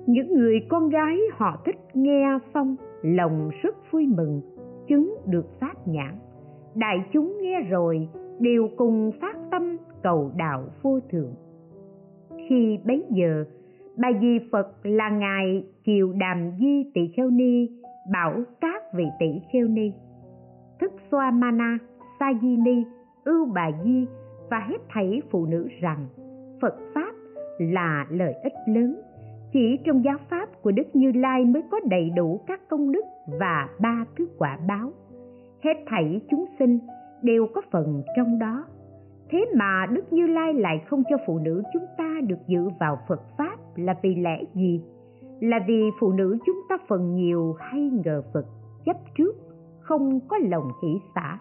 [0.06, 4.42] Những người con gái họ thích nghe xong lòng rất vui mừng,
[4.88, 6.16] chứng được phát nhãn.
[6.76, 8.10] Đại chúng nghe rồi,
[8.40, 11.34] đều cùng phát tâm cầu đạo vô thượng.
[12.50, 13.46] Khi bấy giờ,
[13.98, 17.70] bà di phật là ngài kiều đàm di tỳ kheo ni,
[18.14, 19.92] bảo các vị tỷ kheo ni,
[20.82, 21.78] thức xoa mana
[22.20, 22.84] sa di ni
[23.30, 24.06] ưu bà di
[24.50, 26.08] và hết thảy phụ nữ rằng,
[26.62, 27.12] phật pháp
[27.60, 29.02] là lợi ích lớn.
[29.54, 33.06] Chỉ trong giáo pháp của đức như lai mới có đầy đủ các công đức
[33.40, 34.92] và ba thứ quả báo.
[35.64, 36.80] Hết thảy chúng sinh
[37.22, 38.66] đều có phần trong đó.
[39.30, 43.00] Thế mà đức như lai lại không cho phụ nữ chúng ta được dự vào
[43.08, 44.84] phật pháp là vì lẽ gì?
[45.40, 48.46] Là vì phụ nữ chúng ta phần nhiều hay ngờ phật
[48.86, 49.36] chấp trước,
[49.80, 51.40] không có lòng hỷ xã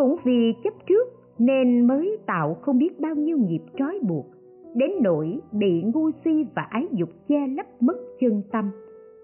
[0.00, 4.26] cũng vì chấp trước nên mới tạo không biết bao nhiêu nghiệp trói buộc,
[4.74, 8.70] đến nỗi bị ngu si và ái dục che lấp mất chân tâm.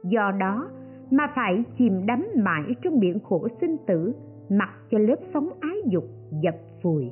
[0.05, 0.69] Do đó
[1.11, 4.13] mà phải chìm đắm mãi trong biển khổ sinh tử,
[4.51, 6.05] mặc cho lớp sóng ái dục
[6.43, 7.11] dập vùi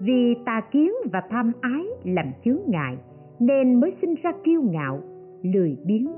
[0.00, 2.98] vì tà kiến và tham ái làm chướng ngại,
[3.38, 5.00] nên mới sinh ra kiêu ngạo,
[5.42, 6.08] lười biếng.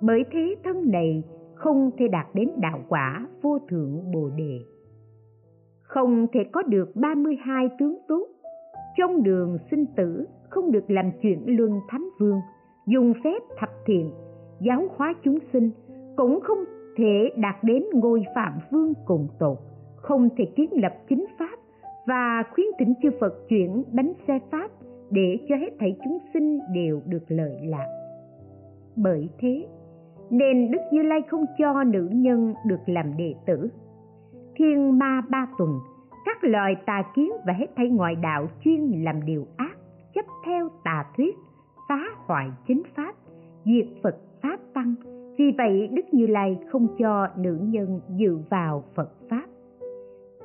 [0.00, 1.22] Bởi thế thân này
[1.54, 4.60] không thể đạt đến đạo quả vô thượng bồ đề
[5.90, 8.26] không thể có được 32 tướng tốt
[8.98, 12.40] trong đường sinh tử không được làm chuyện luân thánh vương
[12.86, 14.10] dùng phép thập thiện
[14.60, 15.70] giáo hóa chúng sinh
[16.16, 16.58] cũng không
[16.96, 19.58] thể đạt đến ngôi phạm vương cùng tột
[19.96, 21.58] không thể kiến lập chính pháp
[22.06, 24.70] và khuyến tỉnh chư Phật chuyển bánh xe pháp
[25.10, 27.86] để cho hết thảy chúng sinh đều được lợi lạc.
[28.96, 29.66] Bởi thế,
[30.30, 33.70] nên Đức Như Lai không cho nữ nhân được làm đệ tử.
[34.60, 35.80] Thiên ma ba tuần,
[36.24, 39.76] các loài tà kiến và hết thảy ngoại đạo chuyên làm điều ác,
[40.14, 41.36] chấp theo tà thuyết,
[41.88, 43.14] phá hoại chính pháp,
[43.64, 44.94] diệt Phật pháp tăng.
[45.38, 49.46] Vì vậy Đức Như Lai không cho nữ nhân dự vào Phật pháp.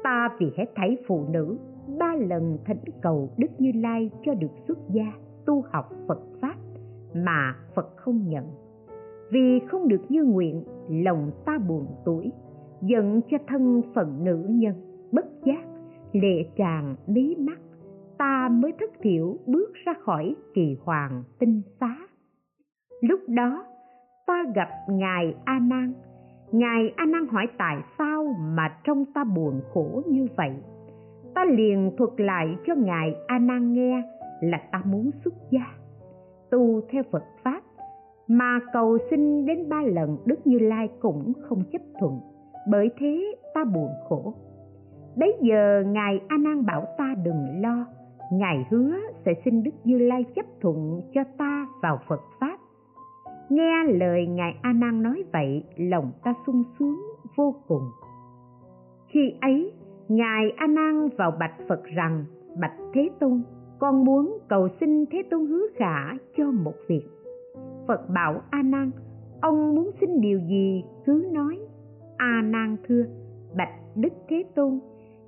[0.03, 1.57] Ta vì hết thảy phụ nữ
[1.99, 5.13] ba lần thỉnh cầu đức như lai cho được xuất gia
[5.45, 6.55] tu học phật pháp
[7.13, 8.45] mà phật không nhận.
[9.31, 12.31] Vì không được như nguyện lòng ta buồn tuổi
[12.85, 14.75] dẫn cho thân phận nữ nhân,
[15.11, 15.63] bất giác,
[16.13, 17.59] lệ tràn mí mắt,
[18.17, 21.95] ta mới thất thiểu bước ra khỏi kỳ hoàng tinh xá
[23.01, 23.65] lúc đó,
[24.27, 25.93] ta gặp ngài a nan.
[26.51, 30.51] Ngài a nan hỏi tại sao mà trong ta buồn khổ như vậy?
[31.35, 34.03] Ta liền thuật lại cho ngài a nan nghe
[34.41, 35.65] là ta muốn xuất gia.
[36.51, 37.61] Tu theo phật pháp,
[38.27, 42.19] mà cầu xin đến ba lần đức như lai cũng không chấp thuận
[42.67, 44.33] bởi thế ta buồn khổ.
[45.17, 47.85] Bấy giờ ngài a nan bảo ta đừng lo,
[48.31, 48.95] ngài hứa
[49.25, 52.57] sẽ xin đức như lai chấp thuận cho ta vào phật pháp.
[53.49, 57.01] Nghe lời ngài a nan nói vậy, lòng ta sung sướng
[57.35, 57.83] vô cùng.
[59.07, 59.71] Khi ấy,
[60.07, 62.25] ngài a nan vào bạch phật rằng,
[62.61, 63.41] bạch thế tôn,
[63.79, 67.03] con muốn cầu xin thế tôn hứa khả cho một việc.
[67.87, 68.91] Phật bảo a nan,
[69.41, 71.59] ông muốn xin điều gì cứ nói
[72.17, 73.03] a nan thưa,
[73.57, 74.79] bạch đức thế tôn.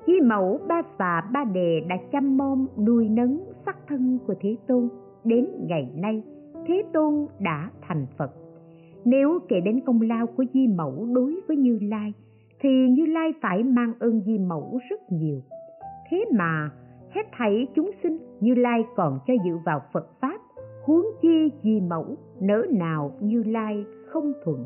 [0.08, 4.56] Di mẫu ba xà ba đề đã chăm mom nuôi nấng sắc thân của thế
[4.68, 4.90] tôn,
[5.24, 6.24] đến ngày nay,
[6.68, 8.32] thế tôn đã thành phật.
[9.06, 12.14] Nếu kể đến công lao của di mẫu đối với như lai,
[12.60, 15.42] thì như lai phải mang ơn di mẫu rất nhiều.
[16.10, 16.70] Thế mà,
[17.10, 20.42] hết thảy chúng sinh, như lai còn cho dự vào phật pháp,
[20.86, 22.06] huống chi di mẫu
[22.40, 24.66] nỡ nào như lai không thuận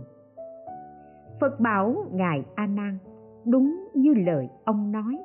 [1.42, 2.98] phật bảo ngài a nan,
[3.46, 5.18] đúng như lời ông nói,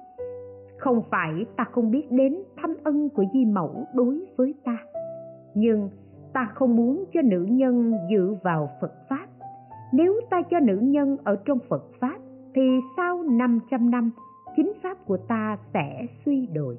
[0.78, 4.76] không phải ta không biết đến thâm ân của di mẫu đối với ta,
[5.54, 5.90] nhưng
[6.32, 9.26] ta không muốn cho nữ nhân dự vào phật pháp.
[9.92, 12.16] Nếu ta cho nữ nhân ở trong phật pháp,
[12.54, 12.62] thì
[12.96, 14.10] sau 500 năm,
[14.56, 16.78] chính pháp của ta sẽ suy đồi.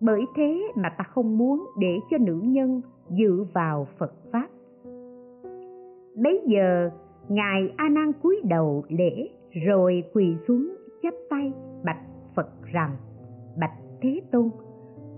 [0.00, 4.48] Bởi thế mà ta không muốn để cho nữ nhân dự vào phật pháp.
[6.16, 6.90] Bấy giờ
[7.30, 9.28] ngài a nan cúi đầu lễ,
[9.66, 11.52] rồi quỳ xuống chắp tay
[11.84, 12.00] bạch
[12.36, 12.96] phật rằng,
[13.60, 14.50] bạch thế tôn,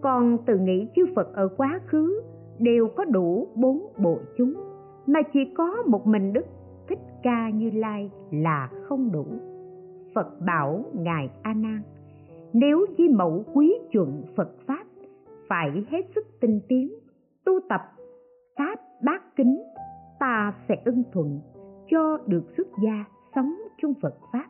[0.00, 2.22] con tự nghĩ chư phật ở quá khứ
[2.58, 4.54] đều có đủ bốn bộ chúng,
[5.06, 6.46] mà chỉ có một mình đức
[6.88, 9.26] thích ca như lai là không đủ.
[10.14, 11.82] Phật bảo ngài a nan,
[12.52, 14.84] nếu di mẫu quý chuẩn phật pháp
[15.48, 16.94] phải hết sức tinh tiến,
[17.44, 17.80] tu tập
[18.58, 19.62] pháp bát kính,
[20.20, 21.40] ta sẽ ưng thuận
[21.92, 24.46] cho được xuất gia sống chung phật pháp.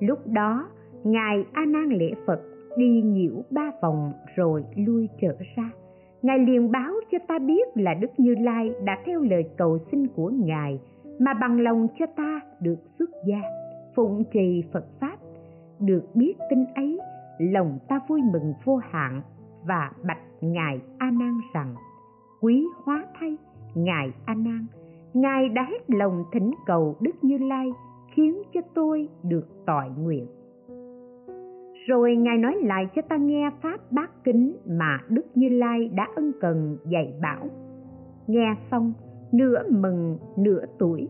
[0.00, 0.68] Lúc đó,
[1.04, 2.40] ngài a nan lễ phật
[2.76, 5.70] đi nhiễu ba vòng rồi lui trở ra.
[6.22, 10.06] Ngài liền báo cho ta biết là đức như lai đã theo lời cầu xin
[10.06, 10.80] của ngài
[11.18, 13.40] mà bằng lòng cho ta được xuất gia,
[13.94, 15.16] phụng trì phật pháp.
[15.80, 16.98] Được biết tin ấy,
[17.38, 19.22] lòng ta vui mừng vô hạn
[19.66, 21.74] và bạch ngài a nan rằng,
[22.40, 23.36] quý hóa thay,
[23.74, 24.66] ngài a nan
[25.14, 27.68] ngài đã hết lòng thỉnh cầu đức như lai
[28.14, 30.26] khiến cho tôi được tội nguyện.
[31.86, 36.08] Rồi ngài nói lại cho ta nghe pháp bát kính mà đức như lai đã
[36.16, 37.46] ân cần dạy bảo.
[38.26, 38.92] Nghe xong,
[39.32, 41.08] nửa mừng, nửa tuổi,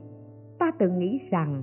[0.59, 1.63] ta tự nghĩ rằng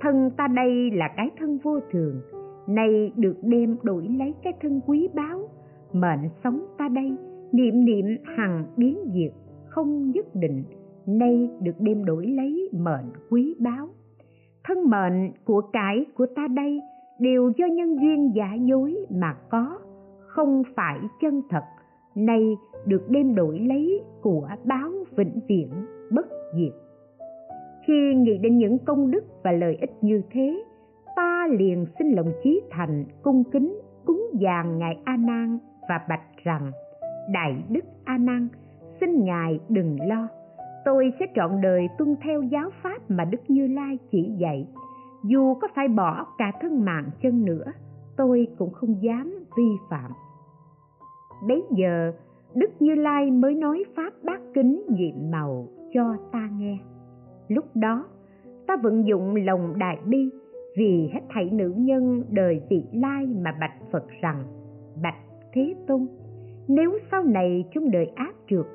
[0.00, 2.20] thân ta đây là cái thân vô thường,
[2.68, 5.48] nay được đem đổi lấy cái thân quý báu,
[5.92, 7.16] mệnh sống ta đây,
[7.52, 9.32] niệm niệm hằng biến diệt,
[9.68, 10.64] không nhất định
[11.06, 13.88] nay được đem đổi lấy mệnh quý báu.
[14.64, 16.80] Thân mệnh của cải của ta đây
[17.18, 19.78] đều do nhân duyên giả dối mà có,
[20.26, 21.64] không phải chân thật,
[22.14, 25.68] nay được đem đổi lấy của báo vĩnh viễn
[26.10, 26.26] bất
[26.56, 26.72] diệt.
[27.86, 30.64] Khi nghĩ đến những công đức và lợi ích như thế,
[31.16, 36.44] ta liền xin lòng chí thành cung kính cúng dường ngài a nan và bạch
[36.44, 36.70] rằng,
[37.32, 38.48] đại đức a nan,
[39.00, 40.28] xin ngài đừng lo
[40.84, 44.68] tôi sẽ trọn đời tuân theo giáo pháp mà đức như lai chỉ dạy.
[45.24, 47.64] Dù có phải bỏ cả thân mạng chân nữa,
[48.16, 50.10] tôi cũng không dám vi phạm.
[51.48, 52.12] Bấy giờ,
[52.54, 56.78] đức như lai mới nói pháp bát kính nhiệm màu cho ta nghe.
[57.48, 58.04] Lúc đó,
[58.66, 60.30] ta vận dụng lòng đại bi
[60.76, 64.44] vì hết thảy nữ nhân đời vị lai mà bạch phật rằng,
[65.02, 65.18] bạch
[65.52, 66.06] thế tôn,
[66.68, 68.66] nếu sau này trong đời ác trượt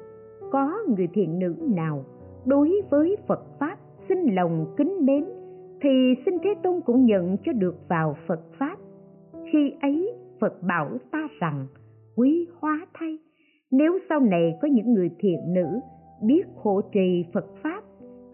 [0.55, 2.03] có người thiện nữ nào
[2.45, 3.77] đối với phật pháp
[4.09, 5.25] xin lòng kính mến,
[5.81, 8.77] thì xin thế tôn cũng nhận cho được vào phật pháp.
[9.51, 11.67] Khi ấy, phật bảo ta rằng,
[12.15, 13.19] quý hóa thay
[13.71, 15.65] nếu sau này có những người thiện nữ
[16.21, 17.81] biết hộ trì phật pháp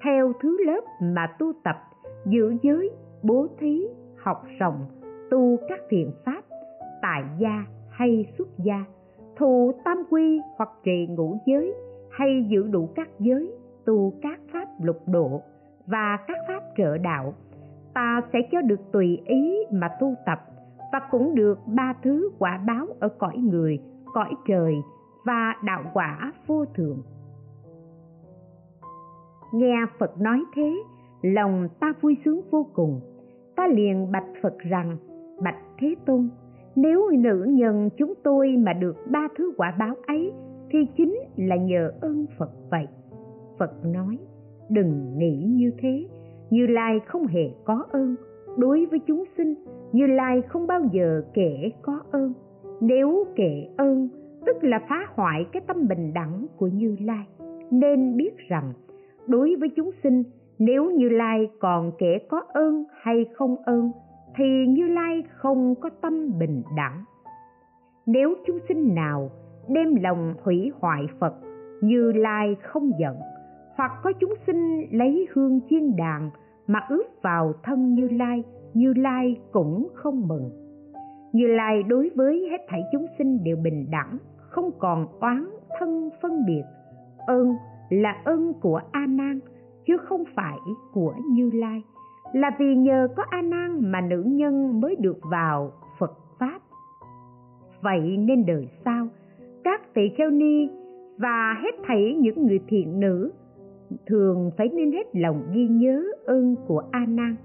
[0.03, 1.75] theo thứ lớp mà tu tập,
[2.25, 2.89] giữ giới,
[3.23, 4.85] bố thí, học rộng,
[5.31, 6.41] tu các thiện pháp,
[7.01, 8.85] tại gia hay xuất gia
[9.37, 11.73] thụ tam quy hoặc trì ngũ giới
[12.11, 13.51] hay giữ đủ các giới,
[13.85, 15.41] tu các pháp lục độ
[15.87, 17.33] và các pháp trợ đạo,
[17.93, 20.39] ta sẽ cho được tùy ý mà tu tập
[20.91, 23.79] và cũng được ba thứ quả báo ở cõi người,
[24.13, 24.75] cõi trời
[25.25, 26.97] và đạo quả vô thượng.
[29.53, 30.75] Nghe phật nói thế,
[31.21, 33.01] lòng ta vui sướng vô cùng.
[33.55, 34.97] Ta liền bạch phật rằng,
[35.43, 36.29] bạch thế tôn,
[36.75, 40.33] nếu nữ nhân chúng tôi mà được ba thứ quả báo ấy
[40.71, 42.87] thì chính là nhờ ơn phật vậy.
[43.59, 44.17] Phật nói,
[44.69, 46.07] đừng nghĩ như thế.
[46.49, 48.15] Như lai không hề có ơn
[48.57, 49.55] đối với chúng sinh.
[49.91, 52.33] Như lai không bao giờ kể có ơn.
[52.81, 54.09] Nếu kể ơn,
[54.45, 57.25] tức là phá hoại cái tâm bình đẳng của như lai.
[57.71, 58.73] Nên biết rằng,
[59.27, 60.23] đối với chúng sinh,
[60.59, 63.91] nếu như lai còn kể có ơn hay không ơn,
[64.35, 67.03] thì như lai không có tâm bình đẳng.
[68.05, 69.29] Nếu chúng sinh nào
[69.69, 71.33] đem lòng hủy hoại phật,
[71.81, 73.15] như lai không giận.
[73.75, 76.29] Hoặc có chúng sinh lấy hương chiên đàn
[76.67, 78.43] mà ướp vào thân như lai
[78.73, 80.49] như lai cũng không mừng.
[81.33, 85.45] Như lai đối với hết thảy chúng sinh đều bình đẳng, không còn oán
[85.79, 86.63] thân phân biệt.
[87.27, 87.55] Ơn
[87.89, 89.39] là ơn của a nan,
[89.85, 90.57] chứ không phải
[90.93, 91.83] của như lai.
[92.33, 96.59] Là vì nhờ có a nan mà nữ nhân mới được vào phật pháp.
[97.81, 99.07] Vậy nên đời sau
[99.63, 100.69] các tỳ kheo ni
[101.17, 103.31] và hết thảy những người thiện nữ,
[104.07, 107.35] thường phải nên hết lòng ghi nhớ ơn của a nan,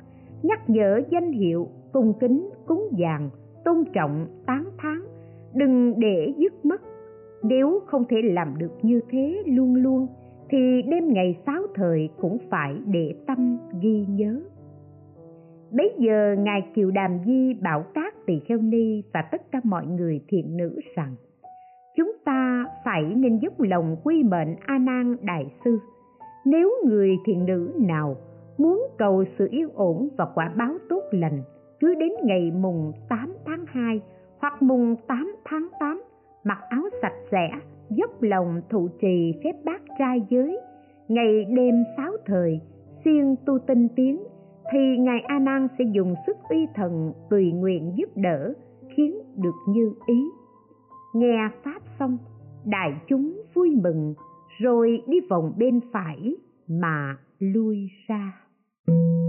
[0.42, 3.30] nhắc nhở danh hiệu cung kính, cúng dường,
[3.64, 5.00] tôn trọng, tán thán,
[5.54, 6.82] đừng để dứt mất.
[7.42, 10.06] Nếu không thể làm được như thế luôn luôn,
[10.50, 14.40] thì đêm ngày sáu thời cũng phải để tâm ghi nhớ.
[15.70, 19.86] Bấy giờ ngài kiều đàm di bảo các tỳ kheo ni và tất cả mọi
[19.86, 21.14] người thiện nữ rằng
[21.96, 25.78] chúng ta phải nên dốc lòng quy mệnh a nan đại sư.
[26.44, 28.16] Nếu người thiện nữ nào
[28.58, 31.42] muốn cầu sự yên ổn và quả báo tốt lành,
[31.80, 34.00] cứ đến ngày mùng 8 tháng 2
[34.38, 36.02] hoặc mùng 8 tháng 8
[36.44, 37.50] mặc áo sạch sẽ,
[37.90, 40.60] dốc lòng thụ trì phép bát trai giới,
[41.08, 42.60] ngày đêm sáu thời,
[43.04, 44.22] siêng tu tinh tiến,
[44.72, 48.52] thì ngài a nan sẽ dùng sức uy thần tùy nguyện giúp đỡ,
[48.96, 50.22] khiến được như ý
[51.18, 52.18] nghe pháp xong,
[52.64, 54.14] đại chúng vui mừng,
[54.58, 56.36] rồi đi vòng bên phải
[56.68, 58.46] mà lui ra.
[58.88, 59.25] Música